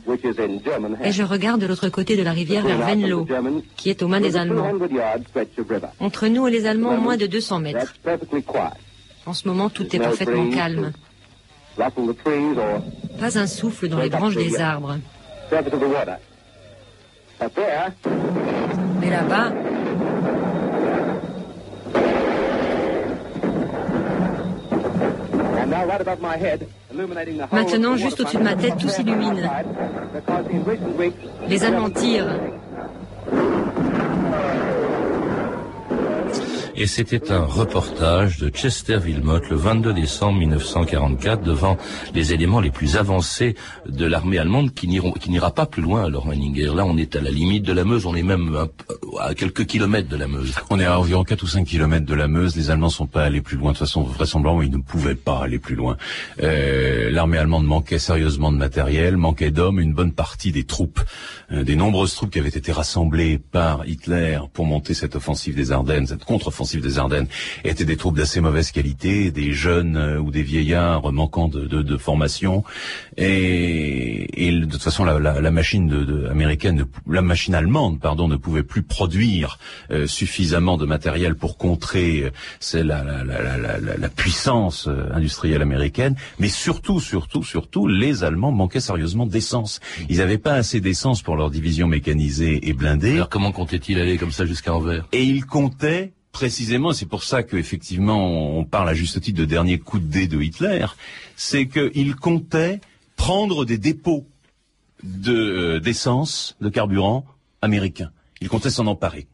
et 1.04 1.12
je 1.12 1.24
regarde 1.24 1.62
de 1.62 1.68
l'autre 1.68 1.90
côté 1.90 2.16
de 2.18 2.24
la 2.24 2.32
rivière 2.32 2.66
vers 2.66 2.80
Venlo, 2.80 3.28
qui 3.76 3.90
est 3.90 4.02
aux 4.02 4.08
mains 4.08 4.22
des 4.22 4.36
Allemands. 4.36 4.72
Entre 6.00 6.28
nous 6.28 6.48
et 6.48 6.52
les 6.52 6.66
Allemands, 6.66 6.98
moins 6.98 7.18
de 7.18 7.28
200 7.28 7.60
mètres. 7.60 7.94
En 9.26 9.34
ce 9.34 9.48
moment, 9.48 9.70
tout 9.70 9.96
est 9.96 10.00
parfaitement 10.00 10.50
calme. 10.50 10.92
Pas 13.20 13.38
un 13.38 13.48
souffle 13.48 13.88
dans 13.88 14.00
les 14.00 14.10
branches 14.10 14.36
des 14.36 14.60
arbres. 14.60 14.98
Mais 19.00 19.10
là-bas, 19.10 19.54
Maintenant, 27.52 27.96
juste 27.96 28.20
au-dessus 28.20 28.38
de 28.38 28.44
ma 28.44 28.56
tête, 28.56 28.78
tout 28.78 28.90
s'illumine. 28.90 29.50
Les 31.48 31.64
Allemands 31.64 31.90
tirent. 31.90 32.40
Et 36.80 36.86
c'était 36.86 37.32
un 37.32 37.44
reportage 37.44 38.38
de 38.38 38.50
Chester 38.50 38.98
Wilmot 38.98 39.40
le 39.50 39.56
22 39.56 39.94
décembre 39.94 40.38
1944 40.38 41.42
devant 41.42 41.76
les 42.14 42.34
éléments 42.34 42.60
les 42.60 42.70
plus 42.70 42.98
avancés 42.98 43.56
de 43.88 44.06
l'armée 44.06 44.38
allemande 44.38 44.76
qui 44.76 44.88
n'ira 44.88 45.50
pas 45.50 45.66
plus 45.66 45.82
loin, 45.82 46.08
Laurent 46.08 46.30
Henninger. 46.30 46.70
Là, 46.76 46.86
on 46.86 46.96
est 46.96 47.16
à 47.16 47.22
la 47.22 47.32
limite 47.32 47.64
de 47.64 47.74
la 47.74 47.84
Meuse, 47.84 48.06
on 48.06 48.16
est 48.16 48.22
même 48.22 48.56
à, 48.56 48.68
à, 49.24 49.34
quelques 49.34 49.66
kilomètres 49.66 50.08
de 50.08 50.18
la 50.18 50.28
Meuse. 50.28 50.54
On 50.70 50.80
est 50.80 50.86
à 50.86 51.00
environ 51.00 51.24
4 51.24 51.42
ou 51.42 51.48
5 51.48 51.66
kilomètres 51.66 52.06
de 52.06 52.14
la 52.14 52.28
Meuse. 52.28 52.56
Les 52.56 52.70
Allemands 52.70 52.90
sont 52.90 53.08
pas 53.08 53.24
allés 53.24 53.42
plus 53.42 53.58
loin. 53.58 53.72
De 53.72 53.78
toute 53.78 53.88
façon, 53.88 54.04
vraisemblablement, 54.04 54.62
ils 54.62 54.70
ne 54.70 54.78
pouvaient 54.78 55.16
pas 55.16 55.40
aller 55.40 55.58
plus 55.58 55.76
loin. 55.76 55.98
Euh, 56.44 57.10
l'armée 57.10 57.40
allemande 57.40 57.66
manquait 57.66 57.98
sérieusement 57.98 58.52
de 58.52 58.58
matériel, 58.58 59.18
manquait 59.18 59.50
d'hommes. 59.50 59.80
Une 59.80 59.94
bonne 59.96 60.12
partie 60.12 60.52
des 60.52 60.64
troupes, 60.64 61.02
euh, 61.52 61.64
des 61.64 61.76
nombreuses 61.76 62.14
troupes 62.14 62.30
qui 62.30 62.40
avaient 62.40 62.50
été 62.50 62.72
rassemblées 62.72 63.40
par 63.40 63.88
Hitler 63.88 64.38
pour 64.54 64.68
monter 64.68 64.94
cette 64.94 65.16
offensive 65.16 65.56
des 65.56 65.72
Ardennes, 65.72 66.06
cette 66.06 66.24
contre-offensive 66.24 66.67
contre-offensive 66.68 66.82
des 66.82 67.00
Ardennes 67.00 67.28
étaient 67.64 67.86
des 67.86 67.98
troupes 67.98 68.18
d'assez 68.18 68.42
mauvaise 68.42 68.72
qualité, 68.72 69.32
des 69.32 69.54
jeunes 69.54 69.96
euh, 69.96 70.20
ou 70.20 70.32
des 70.32 70.44
vieillards 70.44 71.12
manquant 71.12 71.48
de, 71.48 71.66
de, 71.66 71.82
de 71.82 71.98
formation, 71.98 72.64
et, 73.16 74.48
et, 74.48 74.52
de 74.52 74.66
toute 74.66 74.82
façon 74.82 75.06
la, 75.06 75.20
la, 75.20 75.42
la 75.42 75.52
machine 75.52 75.88
de, 75.88 76.28
américaine, 76.28 76.86
la 77.08 77.22
machine 77.22 77.56
allemande, 77.56 78.00
pardon, 78.00 78.28
ne 78.28 78.36
pouvait 78.36 78.64
plus 78.64 78.84
produire 78.84 79.60
euh, 79.92 80.08
suffisamment 80.08 80.78
de 80.78 80.86
matériel 80.86 81.36
pour 81.36 81.58
contrer 81.58 82.24
euh, 82.24 82.32
c'est 82.60 82.84
la, 82.84 83.04
la, 83.04 83.24
la, 83.24 84.10
puissance 84.10 84.88
euh, 84.88 85.10
industrielle 85.14 85.62
américaine, 85.62 86.16
mais 86.40 86.50
surtout, 86.50 87.00
surtout, 87.00 87.44
surtout, 87.44 87.88
les 87.88 88.24
Allemands 88.24 88.52
manquaient 88.52 88.80
sérieusement 88.80 89.26
d'essence. 89.26 89.80
Ils 90.10 90.18
n'avaient 90.18 90.38
pas 90.38 90.54
assez 90.54 90.82
d'essence 90.82 91.22
pour 91.22 91.36
leur 91.36 91.50
division 91.50 91.88
mécanisée 91.88 92.68
et 92.68 92.74
blindée. 92.74 93.16
Alors 93.16 93.30
comment 93.30 93.52
comptaient-ils 93.52 94.00
aller 94.00 94.18
comme 94.18 94.32
ça 94.32 94.46
jusqu'à 94.46 94.74
Anvers? 94.74 95.06
Et 95.12 95.24
ils 95.24 95.46
comptaient 95.46 96.14
précisément, 96.38 96.94
c'est 96.94 97.08
pour 97.08 97.24
ça 97.24 97.42
qu'effectivement 97.42 98.60
on 98.60 98.64
parle 98.64 98.90
à 98.90 98.94
juste 98.94 99.20
titre 99.20 99.40
de 99.40 99.46
dernier 99.46 99.80
coup 99.80 99.98
de 99.98 100.06
dé 100.06 100.28
de 100.28 100.40
Hitler, 100.40 100.86
c'est 101.36 101.66
qu'ils 101.66 102.16
comptaient 102.16 102.80
prendre 103.16 103.66
des 103.66 103.80
dépôts 103.80 104.24
de 105.02 105.80
d'essence, 105.80 106.56
de 106.62 106.70
carburant 106.70 107.26
américains. 107.64 108.12
Ils 108.40 108.50
comptaient 108.50 108.70
s'en 108.70 108.86
emparer. 108.86 109.26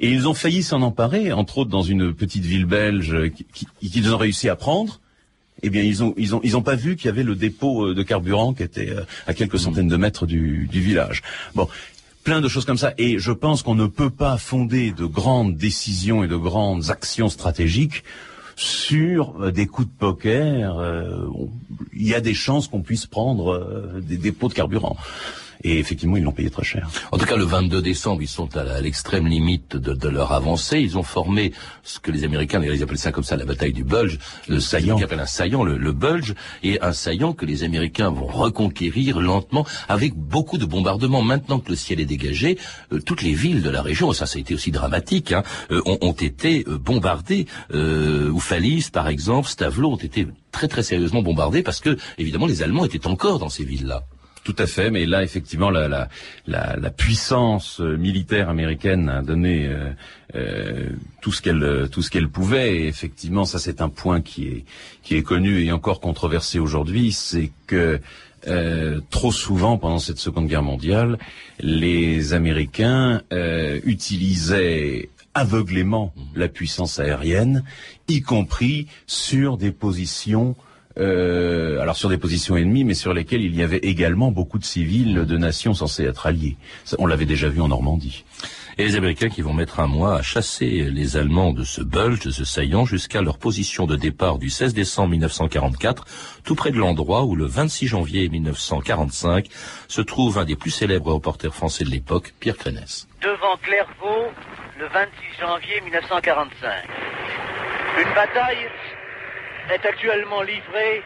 Et 0.00 0.10
ils 0.10 0.26
ont 0.28 0.32
failli 0.32 0.62
s'en 0.62 0.80
emparer, 0.80 1.30
entre 1.30 1.58
autres 1.58 1.68
dans 1.68 1.82
une 1.82 2.14
petite 2.14 2.46
ville 2.46 2.64
belge 2.64 3.14
qu'ils 3.78 4.14
ont 4.14 4.16
réussi 4.16 4.48
à 4.48 4.56
prendre. 4.56 4.98
Eh 5.62 5.68
bien, 5.68 5.82
ils 5.82 6.02
ont 6.02 6.14
ils 6.16 6.34
ont 6.34 6.40
ils 6.42 6.56
ont 6.56 6.62
pas 6.62 6.74
vu 6.74 6.96
qu'il 6.96 7.04
y 7.04 7.10
avait 7.10 7.22
le 7.22 7.34
dépôt 7.34 7.84
euh, 7.84 7.94
de 7.94 8.02
carburant 8.02 8.54
qui 8.54 8.62
était 8.62 8.88
euh, 8.88 9.02
à 9.26 9.34
quelques 9.34 9.58
centaines 9.58 9.88
de 9.88 9.96
mètres 9.98 10.24
du, 10.24 10.66
du 10.72 10.80
village. 10.80 11.20
Bon, 11.54 11.68
plein 12.30 12.40
de 12.40 12.46
choses 12.46 12.64
comme 12.64 12.78
ça. 12.78 12.94
Et 12.96 13.18
je 13.18 13.32
pense 13.32 13.64
qu'on 13.64 13.74
ne 13.74 13.88
peut 13.88 14.08
pas 14.08 14.38
fonder 14.38 14.92
de 14.92 15.04
grandes 15.04 15.56
décisions 15.56 16.22
et 16.22 16.28
de 16.28 16.36
grandes 16.36 16.88
actions 16.88 17.28
stratégiques 17.28 18.04
sur 18.54 19.34
euh, 19.42 19.50
des 19.50 19.66
coups 19.66 19.88
de 19.88 19.92
poker. 19.98 20.80
Il 21.92 22.06
y 22.06 22.14
a 22.14 22.20
des 22.20 22.34
chances 22.34 22.68
qu'on 22.68 22.82
puisse 22.82 23.06
prendre 23.06 24.00
des 24.00 24.16
dépôts 24.16 24.48
de 24.48 24.54
carburant. 24.54 24.96
Et 25.62 25.78
effectivement, 25.78 26.16
ils 26.16 26.22
l'ont 26.22 26.32
payé 26.32 26.50
très 26.50 26.64
cher. 26.64 26.88
En 27.12 27.18
tout 27.18 27.26
cas, 27.26 27.36
le 27.36 27.44
22 27.44 27.82
décembre, 27.82 28.22
ils 28.22 28.28
sont 28.28 28.56
à 28.56 28.80
l'extrême 28.80 29.26
limite 29.26 29.76
de, 29.76 29.94
de, 29.94 30.08
leur 30.08 30.32
avancée. 30.32 30.80
Ils 30.80 30.96
ont 30.96 31.02
formé 31.02 31.52
ce 31.82 31.98
que 32.00 32.10
les 32.10 32.24
Américains, 32.24 32.62
ils 32.62 32.82
appellent 32.82 32.98
ça 32.98 33.12
comme 33.12 33.24
ça, 33.24 33.36
la 33.36 33.44
bataille 33.44 33.72
du 33.72 33.84
Bulge, 33.84 34.18
le 34.48 34.60
saillant, 34.60 34.96
qui 34.96 35.04
appelle 35.04 35.20
un 35.20 35.26
saillant, 35.26 35.62
le, 35.62 35.76
le 35.76 35.92
Bulge, 35.92 36.34
et 36.62 36.80
un 36.80 36.92
saillant 36.92 37.32
que 37.32 37.44
les 37.44 37.62
Américains 37.62 38.10
vont 38.10 38.26
reconquérir 38.26 39.20
lentement 39.20 39.66
avec 39.88 40.14
beaucoup 40.14 40.58
de 40.58 40.64
bombardements. 40.64 41.22
Maintenant 41.22 41.58
que 41.58 41.70
le 41.70 41.76
ciel 41.76 42.00
est 42.00 42.06
dégagé, 42.06 42.58
euh, 42.92 43.00
toutes 43.00 43.22
les 43.22 43.34
villes 43.34 43.62
de 43.62 43.70
la 43.70 43.82
région, 43.82 44.12
ça, 44.12 44.26
ça 44.26 44.38
a 44.38 44.40
été 44.40 44.54
aussi 44.54 44.70
dramatique, 44.70 45.32
hein, 45.32 45.42
euh, 45.70 45.82
ont, 45.84 45.98
ont, 46.00 46.12
été 46.12 46.64
euh, 46.68 46.78
bombardées. 46.78 47.46
Euh, 47.74 48.30
Ouphalis, 48.30 48.88
par 48.92 49.08
exemple, 49.08 49.48
Stavelot 49.48 49.92
ont 49.92 49.96
été 49.96 50.26
très 50.52 50.68
très 50.68 50.82
sérieusement 50.82 51.22
bombardés 51.22 51.62
parce 51.62 51.80
que, 51.80 51.96
évidemment, 52.18 52.46
les 52.46 52.62
Allemands 52.62 52.84
étaient 52.84 53.06
encore 53.06 53.38
dans 53.38 53.48
ces 53.48 53.64
villes-là. 53.64 54.04
Tout 54.42 54.56
à 54.58 54.66
fait, 54.66 54.90
mais 54.90 55.04
là 55.04 55.22
effectivement 55.22 55.70
la, 55.70 56.08
puissance 56.96 57.80
euh, 57.80 57.96
militaire 57.96 58.48
américaine 58.48 59.10
a 59.10 59.20
donné 59.20 59.66
euh, 59.66 59.90
euh, 60.34 60.88
tout 61.20 61.30
ce 61.30 61.42
qu'elle 61.42 61.88
tout 61.92 62.00
ce 62.00 62.10
qu'elle 62.10 62.28
pouvait. 62.28 62.76
Et 62.76 62.86
effectivement, 62.88 63.44
ça 63.44 63.58
c'est 63.58 63.82
un 63.82 63.90
point 63.90 64.22
qui 64.22 64.46
est 64.46 64.64
qui 65.02 65.14
est 65.14 65.22
connu 65.22 65.62
et 65.62 65.72
encore 65.72 66.00
controversé 66.00 66.58
aujourd'hui, 66.58 67.12
c'est 67.12 67.52
que 67.66 68.00
trop 69.10 69.32
souvent 69.32 69.76
pendant 69.76 69.98
cette 69.98 70.18
Seconde 70.18 70.46
Guerre 70.46 70.62
mondiale, 70.62 71.18
les 71.58 72.32
Américains 72.32 73.20
utilisaient 73.84 75.10
aveuglément 75.34 76.14
la 76.34 76.48
puissance 76.48 76.98
aérienne, 76.98 77.62
y 78.08 78.22
compris 78.22 78.86
sur 79.06 79.58
des 79.58 79.72
positions 79.72 80.56
euh, 81.00 81.80
alors 81.80 81.96
sur 81.96 82.08
des 82.08 82.18
positions 82.18 82.56
ennemies, 82.56 82.84
mais 82.84 82.94
sur 82.94 83.14
lesquelles 83.14 83.42
il 83.42 83.56
y 83.56 83.62
avait 83.62 83.78
également 83.78 84.30
beaucoup 84.30 84.58
de 84.58 84.64
civils 84.64 85.24
de 85.26 85.36
nations 85.36 85.74
censées 85.74 86.04
être 86.04 86.26
alliées. 86.26 86.56
on 86.98 87.06
l'avait 87.06 87.24
déjà 87.24 87.48
vu 87.48 87.60
en 87.60 87.68
Normandie. 87.68 88.24
Et 88.78 88.84
les 88.84 88.96
Américains 88.96 89.28
qui 89.28 89.42
vont 89.42 89.52
mettre 89.52 89.80
un 89.80 89.86
mois 89.86 90.16
à 90.16 90.22
chasser 90.22 90.88
les 90.90 91.16
Allemands 91.16 91.52
de 91.52 91.64
ce 91.64 91.82
bulge, 91.82 92.20
de 92.20 92.30
ce 92.30 92.44
saillant, 92.44 92.84
jusqu'à 92.84 93.20
leur 93.20 93.38
position 93.38 93.86
de 93.86 93.96
départ 93.96 94.38
du 94.38 94.48
16 94.48 94.74
décembre 94.74 95.10
1944, 95.10 96.04
tout 96.44 96.54
près 96.54 96.70
de 96.70 96.78
l'endroit 96.78 97.24
où 97.24 97.34
le 97.34 97.46
26 97.46 97.88
janvier 97.88 98.28
1945 98.28 99.48
se 99.88 100.00
trouve 100.00 100.38
un 100.38 100.44
des 100.44 100.56
plus 100.56 100.70
célèbres 100.70 101.12
reporters 101.12 101.54
français 101.54 101.84
de 101.84 101.90
l'époque, 101.90 102.32
Pierre 102.40 102.56
Crénès. 102.56 103.06
Devant 103.22 103.56
Clairvaux, 103.62 104.30
le 104.78 104.86
26 104.86 105.40
janvier 105.40 105.80
1945. 105.82 106.70
Une 107.98 108.14
bataille 108.14 108.66
est 109.72 109.86
actuellement 109.86 110.42
livré 110.42 111.02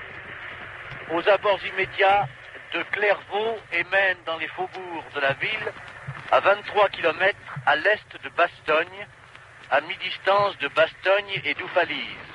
aux 1.13 1.29
abords 1.29 1.61
immédiats 1.67 2.27
de 2.73 2.83
Clairvaux 2.93 3.59
et 3.73 3.85
mène 3.85 4.17
dans 4.25 4.39
les 4.39 4.49
faubourgs 4.49 5.05
de 5.15 5.21
la 5.21 5.33
ville 5.35 5.73
à 6.33 6.41
23 6.41 6.89
km 6.89 7.39
à 7.67 7.77
l'est 7.77 8.23
de 8.23 8.29
Bastogne, 8.31 9.07
à 9.71 9.81
mi-distance 9.83 10.57
de 10.59 10.69
Bastogne 10.69 11.43
et 11.45 11.55
d'Oufalise. 11.55 12.33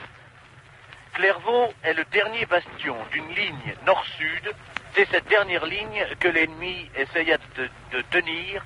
Clairvaux 1.14 1.74
est 1.84 1.94
le 1.94 2.06
dernier 2.06 2.46
bastion 2.46 2.96
d'une 3.12 3.30
ligne 3.34 3.76
nord-sud. 3.86 4.54
C'est 4.94 5.10
cette 5.10 5.28
dernière 5.28 5.66
ligne 5.66 6.06
que 6.20 6.28
l'ennemi 6.28 6.90
essaya 6.96 7.38
de, 7.58 7.70
de, 7.92 8.02
tenir 8.04 8.64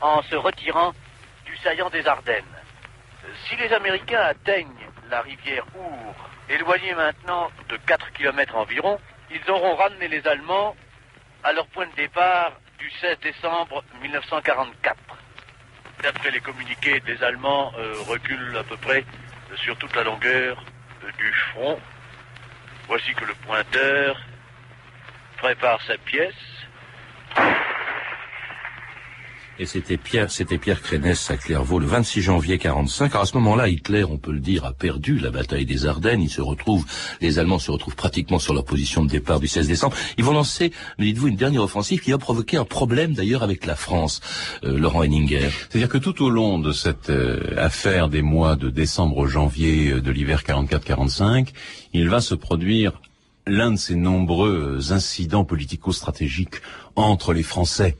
en 0.00 0.22
se 0.22 0.36
retirant 0.36 0.92
du 1.46 1.56
saillant 1.58 1.90
des 1.90 2.06
Ardennes. 2.06 2.44
Si 3.46 3.56
les 3.56 3.72
Américains 3.72 4.20
atteignent 4.20 4.88
la 5.10 5.22
rivière 5.22 5.64
Our 5.74 6.27
Éloignés 6.48 6.94
maintenant 6.94 7.50
de 7.68 7.76
4 7.76 8.12
km 8.12 8.56
environ, 8.56 8.98
ils 9.30 9.50
auront 9.50 9.74
ramené 9.76 10.08
les 10.08 10.26
Allemands 10.26 10.74
à 11.44 11.52
leur 11.52 11.66
point 11.68 11.86
de 11.86 11.94
départ 11.94 12.52
du 12.78 12.90
16 13.00 13.18
décembre 13.20 13.84
1944. 14.00 14.96
D'après 16.02 16.30
les 16.30 16.40
communiqués 16.40 17.00
des 17.00 17.22
Allemands, 17.22 17.72
euh, 17.76 17.94
reculent 18.06 18.56
à 18.56 18.64
peu 18.64 18.76
près 18.76 19.04
sur 19.56 19.76
toute 19.76 19.94
la 19.94 20.04
longueur 20.04 20.64
euh, 21.04 21.10
du 21.18 21.32
front. 21.52 21.78
Voici 22.86 23.12
que 23.14 23.24
le 23.24 23.34
pointeur 23.34 24.18
prépare 25.36 25.82
sa 25.82 25.98
pièce. 25.98 26.34
Et 29.60 29.66
c'était 29.66 29.96
Pierre, 29.96 30.30
c'était 30.30 30.56
Pierre 30.56 30.80
Crénès 30.80 31.32
à 31.32 31.36
Clairvaux 31.36 31.80
le 31.80 31.86
26 31.86 32.22
janvier 32.22 32.58
45. 32.58 33.10
Alors 33.10 33.22
à 33.22 33.26
ce 33.26 33.36
moment-là, 33.38 33.68
Hitler, 33.68 34.04
on 34.04 34.16
peut 34.16 34.30
le 34.30 34.38
dire, 34.38 34.64
a 34.64 34.72
perdu 34.72 35.18
la 35.18 35.32
bataille 35.32 35.66
des 35.66 35.84
Ardennes. 35.84 36.22
Il 36.22 36.30
se 36.30 36.40
retrouve, 36.40 36.86
les 37.20 37.40
Allemands 37.40 37.58
se 37.58 37.72
retrouvent 37.72 37.96
pratiquement 37.96 38.38
sur 38.38 38.54
leur 38.54 38.64
position 38.64 39.04
de 39.04 39.10
départ 39.10 39.40
du 39.40 39.48
16 39.48 39.66
décembre. 39.66 39.96
Ils 40.16 40.22
vont 40.22 40.32
lancer, 40.32 40.70
me 41.00 41.06
dites-vous, 41.06 41.26
une 41.26 41.36
dernière 41.36 41.64
offensive 41.64 42.00
qui 42.00 42.12
va 42.12 42.18
provoquer 42.18 42.56
un 42.56 42.64
problème 42.64 43.14
d'ailleurs 43.14 43.42
avec 43.42 43.66
la 43.66 43.74
France, 43.74 44.20
euh, 44.62 44.78
Laurent 44.78 45.02
Henninger. 45.02 45.50
C'est-à-dire 45.68 45.88
que 45.88 45.98
tout 45.98 46.22
au 46.22 46.30
long 46.30 46.60
de 46.60 46.70
cette 46.70 47.10
euh, 47.10 47.56
affaire 47.56 48.08
des 48.08 48.22
mois 48.22 48.54
de 48.54 48.70
décembre-janvier 48.70 49.90
euh, 49.90 50.00
de 50.00 50.12
l'hiver 50.12 50.44
44-45, 50.46 51.48
il 51.94 52.08
va 52.08 52.20
se 52.20 52.36
produire 52.36 53.00
l'un 53.48 53.72
de 53.72 53.76
ces 53.76 53.96
nombreux 53.96 54.92
incidents 54.92 55.44
politico-stratégiques 55.44 56.60
entre 56.94 57.32
les 57.32 57.42
Français 57.42 57.96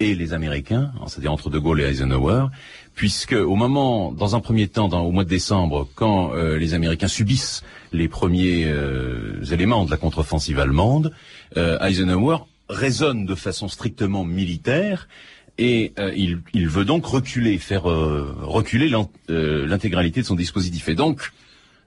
et 0.00 0.14
les 0.14 0.32
Américains, 0.32 0.92
c'est-à-dire 1.06 1.32
entre 1.32 1.50
De 1.50 1.58
Gaulle 1.58 1.80
et 1.80 1.84
Eisenhower, 1.84 2.46
puisque 2.94 3.32
au 3.32 3.56
moment, 3.56 4.12
dans 4.12 4.36
un 4.36 4.40
premier 4.40 4.68
temps, 4.68 4.88
au 5.04 5.10
mois 5.10 5.24
de 5.24 5.28
décembre, 5.28 5.88
quand 5.94 6.34
euh, 6.34 6.56
les 6.56 6.74
Américains 6.74 7.08
subissent 7.08 7.64
les 7.92 8.08
premiers 8.08 8.64
euh, 8.66 9.42
éléments 9.50 9.84
de 9.84 9.90
la 9.90 9.96
contre-offensive 9.96 10.58
allemande, 10.60 11.12
euh, 11.56 11.78
Eisenhower 11.80 12.38
raisonne 12.68 13.26
de 13.26 13.34
façon 13.34 13.66
strictement 13.66 14.24
militaire 14.24 15.08
et 15.56 15.92
il, 16.14 16.40
il, 16.52 16.68
veut 16.68 16.84
donc 16.84 17.04
reculer, 17.04 17.58
faire 17.58 17.82
reculer 17.82 18.88
l'intégralité 19.28 20.20
de 20.20 20.26
son 20.26 20.36
dispositif. 20.36 20.88
Et 20.88 20.94
donc, 20.94 21.32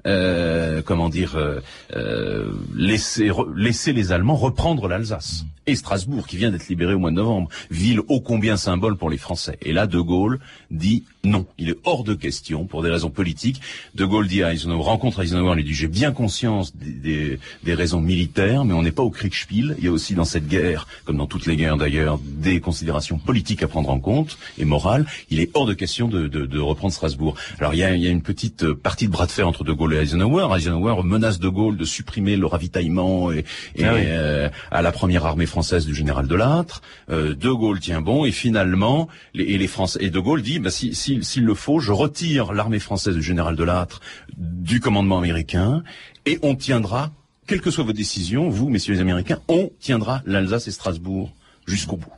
euh, 0.06 0.82
comment 0.82 1.10
dire, 1.10 1.36
euh, 1.36 1.60
euh, 1.96 2.52
laisser, 2.76 3.32
laisser 3.56 3.94
les 3.94 4.12
Allemands 4.12 4.36
reprendre 4.36 4.88
l'Alsace 4.88 5.46
et 5.68 5.76
Strasbourg, 5.76 6.28
qui 6.28 6.38
vient 6.38 6.52
d'être 6.52 6.68
libéré 6.68 6.94
au 6.94 7.00
mois 7.00 7.12
de 7.12 7.16
novembre, 7.16 7.50
ville 7.70 8.00
ô 8.08 8.20
combien 8.20 8.58
symbole 8.58 8.98
pour 8.98 9.10
les 9.10 9.18
Français. 9.18 9.58
Et 9.62 9.74
là, 9.74 9.86
De 9.88 10.00
Gaulle 10.00 10.40
dit 10.72 11.04
non, 11.24 11.46
il 11.60 11.70
est 11.70 11.78
hors 11.84 12.04
de 12.04 12.16
question 12.16 12.66
pour 12.66 12.82
des 12.82 12.90
raisons 12.90 13.12
politiques. 13.12 13.62
De 13.94 14.06
Gaulle 14.06 14.28
dit 14.28 14.42
à 14.42 14.54
Eisenhower, 14.54 14.84
rencontre 14.84 15.22
Eisenhower, 15.22 15.56
lui 15.56 15.64
dit 15.64 15.74
j'ai 15.74 15.88
bien 15.88 16.12
conscience 16.12 16.76
des, 16.76 16.92
des, 16.92 17.40
des, 17.64 17.74
raisons 17.76 18.02
militaires, 18.02 18.66
mais 18.66 18.74
on 18.74 18.82
n'est 18.82 18.92
pas 18.92 19.04
au 19.04 19.12
Kriegspiel. 19.12 19.76
Il 19.78 19.86
y 19.86 19.88
a 19.88 19.92
aussi 19.92 20.16
dans 20.16 20.26
cette 20.26 20.48
guerre, 20.48 20.88
comme 21.06 21.18
dans 21.18 21.28
toutes 21.28 21.46
les 21.46 21.56
guerres 21.56 21.78
d'ailleurs, 21.78 22.20
des 22.24 22.60
considérations 22.60 23.20
politiques 23.20 23.62
à 23.62 23.68
prendre 23.68 23.92
en 23.92 24.00
compte 24.00 24.40
et 24.58 24.66
morales. 24.66 25.06
Il 25.30 25.40
est 25.40 25.52
hors 25.54 25.68
de 25.68 25.76
question 25.76 26.08
de, 26.08 26.28
de, 26.28 26.48
de 26.48 26.60
reprendre 26.60 26.92
Strasbourg. 26.92 27.36
Alors 27.60 27.76
il 27.76 27.78
y, 27.78 27.84
a, 27.84 27.96
il 27.96 28.02
y 28.02 28.08
a 28.08 28.12
une 28.12 28.24
petite 28.24 28.74
partie 28.74 29.06
de 29.06 29.12
bras 29.12 29.28
de 29.28 29.32
fer 29.32 29.48
entre 29.48 29.64
De 29.64 29.74
Gaulle 29.74 29.94
Eisenhower. 29.94 30.48
Eisenhower 30.58 31.04
menace 31.04 31.40
de 31.40 31.50
Gaulle 31.50 31.78
de 31.78 31.86
supprimer 31.86 32.36
le 32.36 32.48
ravitaillement 32.48 33.32
et, 33.32 33.46
et 33.76 33.86
ah 33.86 33.94
euh, 33.94 34.50
à 34.72 34.82
la 34.82 34.92
première 34.92 35.28
armée 35.28 35.46
française 35.46 35.86
du 35.86 35.94
général 35.94 36.28
de 36.28 36.36
Lattre. 36.36 36.82
Euh, 37.12 37.36
de 37.36 37.52
Gaulle 37.52 37.80
tient 37.80 38.02
bon 38.02 38.26
et 38.26 38.32
finalement, 38.32 39.08
les, 39.36 39.44
et 39.44 39.58
les 39.60 39.68
Français 39.68 40.00
et 40.02 40.10
de 40.10 40.20
Gaulle 40.20 40.42
dit 40.42 40.58
bah, 40.58 40.72
si, 40.72 40.96
si 40.96 41.11
s'il 41.22 41.44
le 41.44 41.54
faut, 41.54 41.80
je 41.80 41.92
retire 41.92 42.54
l'armée 42.54 42.80
française 42.80 43.16
du 43.16 43.22
général 43.22 43.56
de 43.56 43.64
Lattre 43.64 44.02
du 44.38 44.80
commandement 44.80 45.18
américain 45.18 45.84
et 46.26 46.40
on 46.42 46.56
tiendra, 46.56 47.12
quelle 47.48 47.62
que 47.62 47.72
soit 47.72 47.84
vos 47.84 47.94
décisions, 47.94 48.50
vous, 48.50 48.70
messieurs 48.70 48.94
les 48.94 49.02
Américains, 49.02 49.40
on 49.48 49.72
tiendra 49.80 50.22
l'Alsace 50.26 50.68
et 50.68 50.72
Strasbourg 50.72 51.34
jusqu'au 51.66 51.98
bout. 51.98 52.12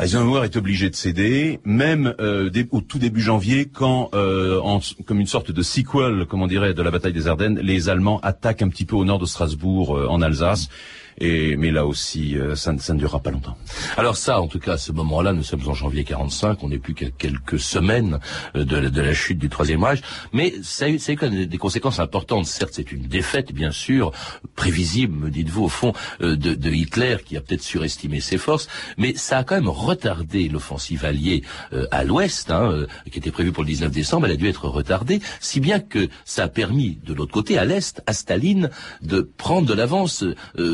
Eisenhower 0.00 0.44
est 0.44 0.56
obligé 0.56 0.90
de 0.90 0.96
céder, 0.96 1.60
même 1.64 2.14
euh, 2.18 2.50
au 2.72 2.80
tout 2.80 2.98
début 2.98 3.20
janvier, 3.20 3.66
quand, 3.66 4.10
euh, 4.14 4.60
comme 5.06 5.20
une 5.20 5.28
sorte 5.28 5.52
de 5.52 5.62
sequel, 5.62 6.26
comme 6.26 6.42
on 6.42 6.48
dirait, 6.48 6.74
de 6.74 6.82
la 6.82 6.90
bataille 6.90 7.12
des 7.12 7.28
Ardennes, 7.28 7.60
les 7.62 7.88
Allemands 7.88 8.18
attaquent 8.22 8.62
un 8.62 8.68
petit 8.68 8.86
peu 8.86 8.96
au 8.96 9.04
nord 9.04 9.20
de 9.20 9.26
Strasbourg, 9.26 9.96
euh, 9.96 10.08
en 10.08 10.20
Alsace. 10.20 10.68
Et, 11.18 11.56
mais 11.56 11.70
là 11.70 11.86
aussi, 11.86 12.36
euh, 12.36 12.56
ça, 12.56 12.76
ça, 12.78 12.94
ne 12.94 12.98
durera 12.98 13.20
pas 13.20 13.30
longtemps. 13.30 13.56
Alors 13.96 14.16
ça, 14.16 14.40
en 14.40 14.48
tout 14.48 14.58
cas, 14.58 14.72
à 14.72 14.78
ce 14.78 14.92
moment-là, 14.92 15.32
nous 15.32 15.42
sommes 15.42 15.66
en 15.68 15.74
janvier 15.74 16.04
45, 16.04 16.62
on 16.62 16.68
n'est 16.68 16.78
plus 16.78 16.94
qu'à 16.94 17.10
quelques 17.10 17.60
semaines 17.60 18.18
euh, 18.56 18.64
de, 18.64 19.00
la 19.00 19.14
chute 19.14 19.38
du 19.38 19.48
Troisième 19.48 19.84
Reich, 19.84 20.02
mais 20.32 20.54
ça 20.62 20.86
a 20.86 20.88
eu, 20.88 20.98
ça 20.98 21.12
a 21.12 21.26
eu 21.26 21.46
des 21.46 21.58
conséquences 21.58 22.00
importantes. 22.00 22.46
Certes, 22.46 22.72
c'est 22.72 22.90
une 22.90 23.06
défaite, 23.06 23.52
bien 23.52 23.70
sûr, 23.70 24.12
prévisible, 24.56 25.14
me 25.14 25.30
dites-vous, 25.30 25.64
au 25.64 25.68
fond, 25.68 25.92
euh, 26.20 26.36
de, 26.36 26.54
de, 26.54 26.70
Hitler, 26.70 27.18
qui 27.24 27.36
a 27.36 27.40
peut-être 27.40 27.62
surestimé 27.62 28.20
ses 28.20 28.38
forces, 28.38 28.68
mais 28.98 29.14
ça 29.14 29.38
a 29.38 29.44
quand 29.44 29.54
même 29.54 29.68
retardé 29.68 30.48
l'offensive 30.48 31.04
alliée 31.04 31.42
à 31.90 32.02
l'ouest, 32.04 32.50
hein, 32.50 32.86
qui 33.10 33.18
était 33.18 33.30
prévue 33.30 33.52
pour 33.52 33.62
le 33.62 33.68
19 33.68 33.90
décembre, 33.92 34.26
elle 34.26 34.32
a 34.32 34.36
dû 34.36 34.48
être 34.48 34.66
retardée, 34.68 35.20
si 35.40 35.60
bien 35.60 35.78
que 35.78 36.08
ça 36.24 36.44
a 36.44 36.48
permis, 36.48 36.98
de 37.04 37.14
l'autre 37.14 37.32
côté, 37.32 37.58
à 37.58 37.64
l'est, 37.64 38.02
à 38.06 38.12
Staline, 38.12 38.70
de 39.02 39.20
prendre 39.20 39.68
de 39.68 39.74
l'avance 39.74 40.24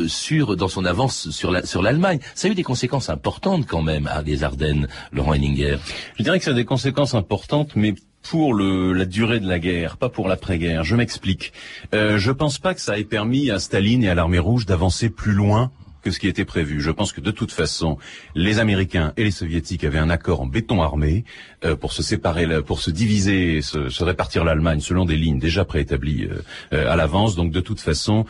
sur 0.07 0.30
dans 0.39 0.67
son 0.67 0.85
avance 0.85 1.29
sur 1.29 1.65
sur 1.65 1.81
l'Allemagne. 1.81 2.19
Ça 2.35 2.47
a 2.47 2.51
eu 2.51 2.55
des 2.55 2.63
conséquences 2.63 3.09
importantes 3.09 3.65
quand 3.67 3.81
même 3.81 4.07
à 4.07 4.23
des 4.23 4.43
Ardennes, 4.43 4.87
Laurent 5.11 5.33
Henninger. 5.33 5.77
Je 6.17 6.23
dirais 6.23 6.39
que 6.39 6.45
ça 6.45 6.51
a 6.51 6.55
des 6.55 6.65
conséquences 6.65 7.13
importantes, 7.13 7.75
mais 7.75 7.93
pour 8.21 8.53
la 8.53 9.05
durée 9.05 9.39
de 9.39 9.47
la 9.47 9.59
guerre, 9.59 9.97
pas 9.97 10.09
pour 10.09 10.27
l'après-guerre. 10.27 10.83
Je 10.83 10.95
m'explique. 10.95 11.53
Euh, 11.93 12.17
je 12.17 12.31
pense 12.31 12.59
pas 12.59 12.73
que 12.73 12.81
ça 12.81 12.99
ait 12.99 13.03
permis 13.03 13.49
à 13.49 13.59
Staline 13.59 14.03
et 14.03 14.09
à 14.09 14.15
l'armée 14.15 14.39
rouge 14.39 14.65
d'avancer 14.65 15.09
plus 15.09 15.33
loin 15.33 15.71
que 16.01 16.11
ce 16.11 16.19
qui 16.19 16.27
était 16.27 16.45
prévu. 16.45 16.81
Je 16.81 16.91
pense 16.91 17.11
que 17.11 17.21
de 17.21 17.31
toute 17.31 17.51
façon, 17.51 17.97
les 18.35 18.59
Américains 18.59 19.13
et 19.17 19.23
les 19.23 19.31
Soviétiques 19.31 19.83
avaient 19.83 19.99
un 19.99 20.09
accord 20.09 20.41
en 20.41 20.45
béton 20.45 20.81
armé 20.81 21.23
euh, 21.63 21.75
pour 21.75 21.93
se 21.93 22.03
séparer, 22.03 22.61
pour 22.63 22.81
se 22.81 22.91
diviser, 22.91 23.61
se, 23.61 23.89
se 23.89 24.03
répartir 24.03 24.43
l'Allemagne 24.43 24.79
selon 24.79 25.05
des 25.05 25.15
lignes 25.15 25.39
déjà 25.39 25.65
préétablies 25.65 26.25
euh, 26.25 26.41
euh, 26.73 26.91
à 26.91 26.95
l'avance. 26.95 27.35
Donc 27.35 27.51
de 27.51 27.59
toute 27.61 27.79
façon, 27.79 28.25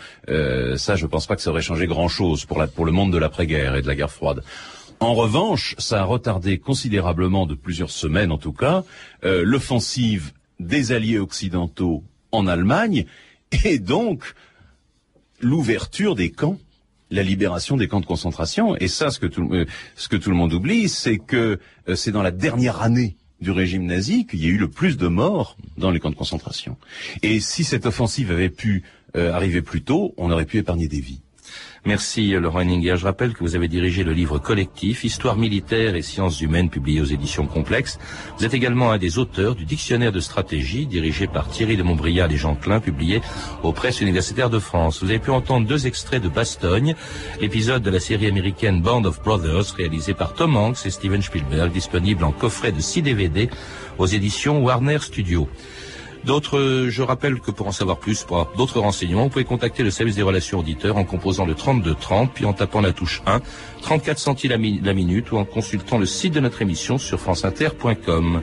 ça, 0.75 0.95
je 0.95 1.05
pense 1.05 1.27
pas 1.27 1.35
que 1.35 1.41
ça 1.41 1.49
aurait 1.49 1.61
changé 1.61 1.87
grand-chose 1.87 2.45
pour, 2.45 2.63
pour 2.75 2.85
le 2.85 2.91
monde 2.91 3.11
de 3.11 3.17
l'après-guerre 3.17 3.75
et 3.75 3.81
de 3.81 3.87
la 3.87 3.95
guerre 3.95 4.11
froide. 4.11 4.43
En 4.99 5.13
revanche, 5.13 5.75
ça 5.79 6.01
a 6.01 6.03
retardé 6.03 6.59
considérablement, 6.59 7.45
de 7.45 7.55
plusieurs 7.55 7.89
semaines 7.89 8.31
en 8.31 8.37
tout 8.37 8.53
cas, 8.53 8.83
l'offensive 9.23 10.31
des 10.59 10.91
alliés 10.91 11.17
occidentaux 11.17 12.03
en 12.31 12.47
Allemagne 12.47 13.05
et 13.65 13.79
donc 13.79 14.33
l'ouverture 15.41 16.15
des 16.15 16.31
camps 16.31 16.57
la 17.11 17.23
libération 17.23 17.77
des 17.77 17.87
camps 17.87 17.99
de 17.99 18.05
concentration. 18.05 18.75
Et 18.77 18.87
ça, 18.87 19.11
ce 19.11 19.19
que 19.19 19.27
tout, 19.27 19.49
euh, 19.53 19.65
le 20.09 20.33
monde 20.33 20.53
oublie, 20.53 20.89
c'est 20.89 21.17
que 21.17 21.59
euh, 21.87 21.95
c'est 21.95 22.11
dans 22.11 22.23
la 22.23 22.31
dernière 22.31 22.81
année 22.81 23.17
du 23.41 23.51
régime 23.51 23.85
nazi 23.85 24.25
qu'il 24.25 24.43
y 24.43 24.47
a 24.47 24.49
eu 24.49 24.57
le 24.57 24.69
plus 24.69 24.97
de 24.97 25.07
morts 25.07 25.57
dans 25.77 25.91
les 25.91 25.99
camps 25.99 26.09
de 26.09 26.15
concentration. 26.15 26.77
Et 27.21 27.39
si 27.39 27.63
cette 27.63 27.85
offensive 27.85 28.31
avait 28.31 28.49
pu 28.49 28.83
euh, 29.15 29.33
arriver 29.33 29.61
plus 29.61 29.81
tôt, 29.81 30.13
on 30.17 30.31
aurait 30.31 30.45
pu 30.45 30.57
épargner 30.57 30.87
des 30.87 31.01
vies. 31.01 31.21
Merci 31.85 32.31
Laurent 32.31 32.59
Henninger. 32.59 32.95
Je 32.95 33.05
rappelle 33.05 33.33
que 33.33 33.39
vous 33.39 33.55
avez 33.55 33.67
dirigé 33.67 34.03
le 34.03 34.13
livre 34.13 34.37
collectif 34.37 35.03
Histoire 35.03 35.35
militaire 35.35 35.95
et 35.95 36.01
sciences 36.01 36.39
humaines 36.41 36.69
publié 36.69 37.01
aux 37.01 37.05
éditions 37.05 37.47
Complexes. 37.47 37.97
Vous 38.37 38.45
êtes 38.45 38.53
également 38.53 38.91
un 38.91 38.97
des 38.97 39.17
auteurs 39.17 39.55
du 39.55 39.65
dictionnaire 39.65 40.11
de 40.11 40.19
stratégie 40.19 40.85
dirigé 40.85 41.25
par 41.25 41.49
Thierry 41.49 41.77
de 41.77 41.83
Montbrial 41.83 42.31
et 42.31 42.37
Jean 42.37 42.55
Klein 42.55 42.79
publié 42.79 43.21
aux 43.63 43.73
presses 43.73 44.01
universitaires 44.01 44.49
de 44.49 44.59
France. 44.59 45.01
Vous 45.01 45.09
avez 45.09 45.19
pu 45.19 45.31
entendre 45.31 45.67
deux 45.67 45.87
extraits 45.87 46.21
de 46.21 46.29
Bastogne, 46.29 46.95
l'épisode 47.39 47.81
de 47.81 47.89
la 47.89 47.99
série 47.99 48.27
américaine 48.27 48.81
Band 48.81 49.03
of 49.05 49.21
Brothers 49.23 49.73
réalisé 49.75 50.13
par 50.13 50.33
Tom 50.33 50.55
Hanks 50.55 50.85
et 50.85 50.91
Steven 50.91 51.21
Spielberg 51.21 51.71
disponible 51.71 52.23
en 52.23 52.31
coffret 52.31 52.71
de 52.71 52.79
6 52.79 53.01
DVD 53.01 53.49
aux 53.97 54.05
éditions 54.05 54.63
Warner 54.63 54.99
Studio. 54.99 55.49
D'autres, 56.25 56.87
je 56.89 57.01
rappelle 57.01 57.39
que 57.39 57.49
pour 57.49 57.67
en 57.67 57.71
savoir 57.71 57.97
plus, 57.97 58.23
pour 58.23 58.51
d'autres 58.55 58.79
renseignements, 58.79 59.23
vous 59.23 59.29
pouvez 59.29 59.43
contacter 59.43 59.81
le 59.81 59.89
service 59.89 60.15
des 60.15 60.21
relations 60.21 60.59
auditeurs 60.59 60.97
en 60.97 61.03
composant 61.03 61.45
le 61.45 61.55
3230, 61.55 62.31
puis 62.33 62.45
en 62.45 62.53
tapant 62.53 62.81
la 62.81 62.93
touche 62.93 63.23
1, 63.25 63.41
34 63.81 64.19
centimes 64.19 64.51
la, 64.83 64.93
minute, 64.93 65.31
ou 65.31 65.37
en 65.37 65.45
consultant 65.45 65.97
le 65.97 66.05
site 66.05 66.33
de 66.33 66.39
notre 66.39 66.61
émission 66.61 66.97
sur 66.97 67.19
franceinter.com. 67.19 68.41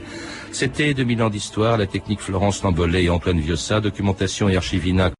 C'était 0.51 0.93
2000 0.93 1.23
ans 1.23 1.29
d'histoire, 1.29 1.77
la 1.77 1.87
technique 1.87 2.19
Florence 2.19 2.63
Lambolet 2.63 3.05
et 3.05 3.09
Antoine 3.09 3.39
Viossa, 3.39 3.79
documentation 3.79 4.49
et 4.49 4.57
archivina 4.57 5.11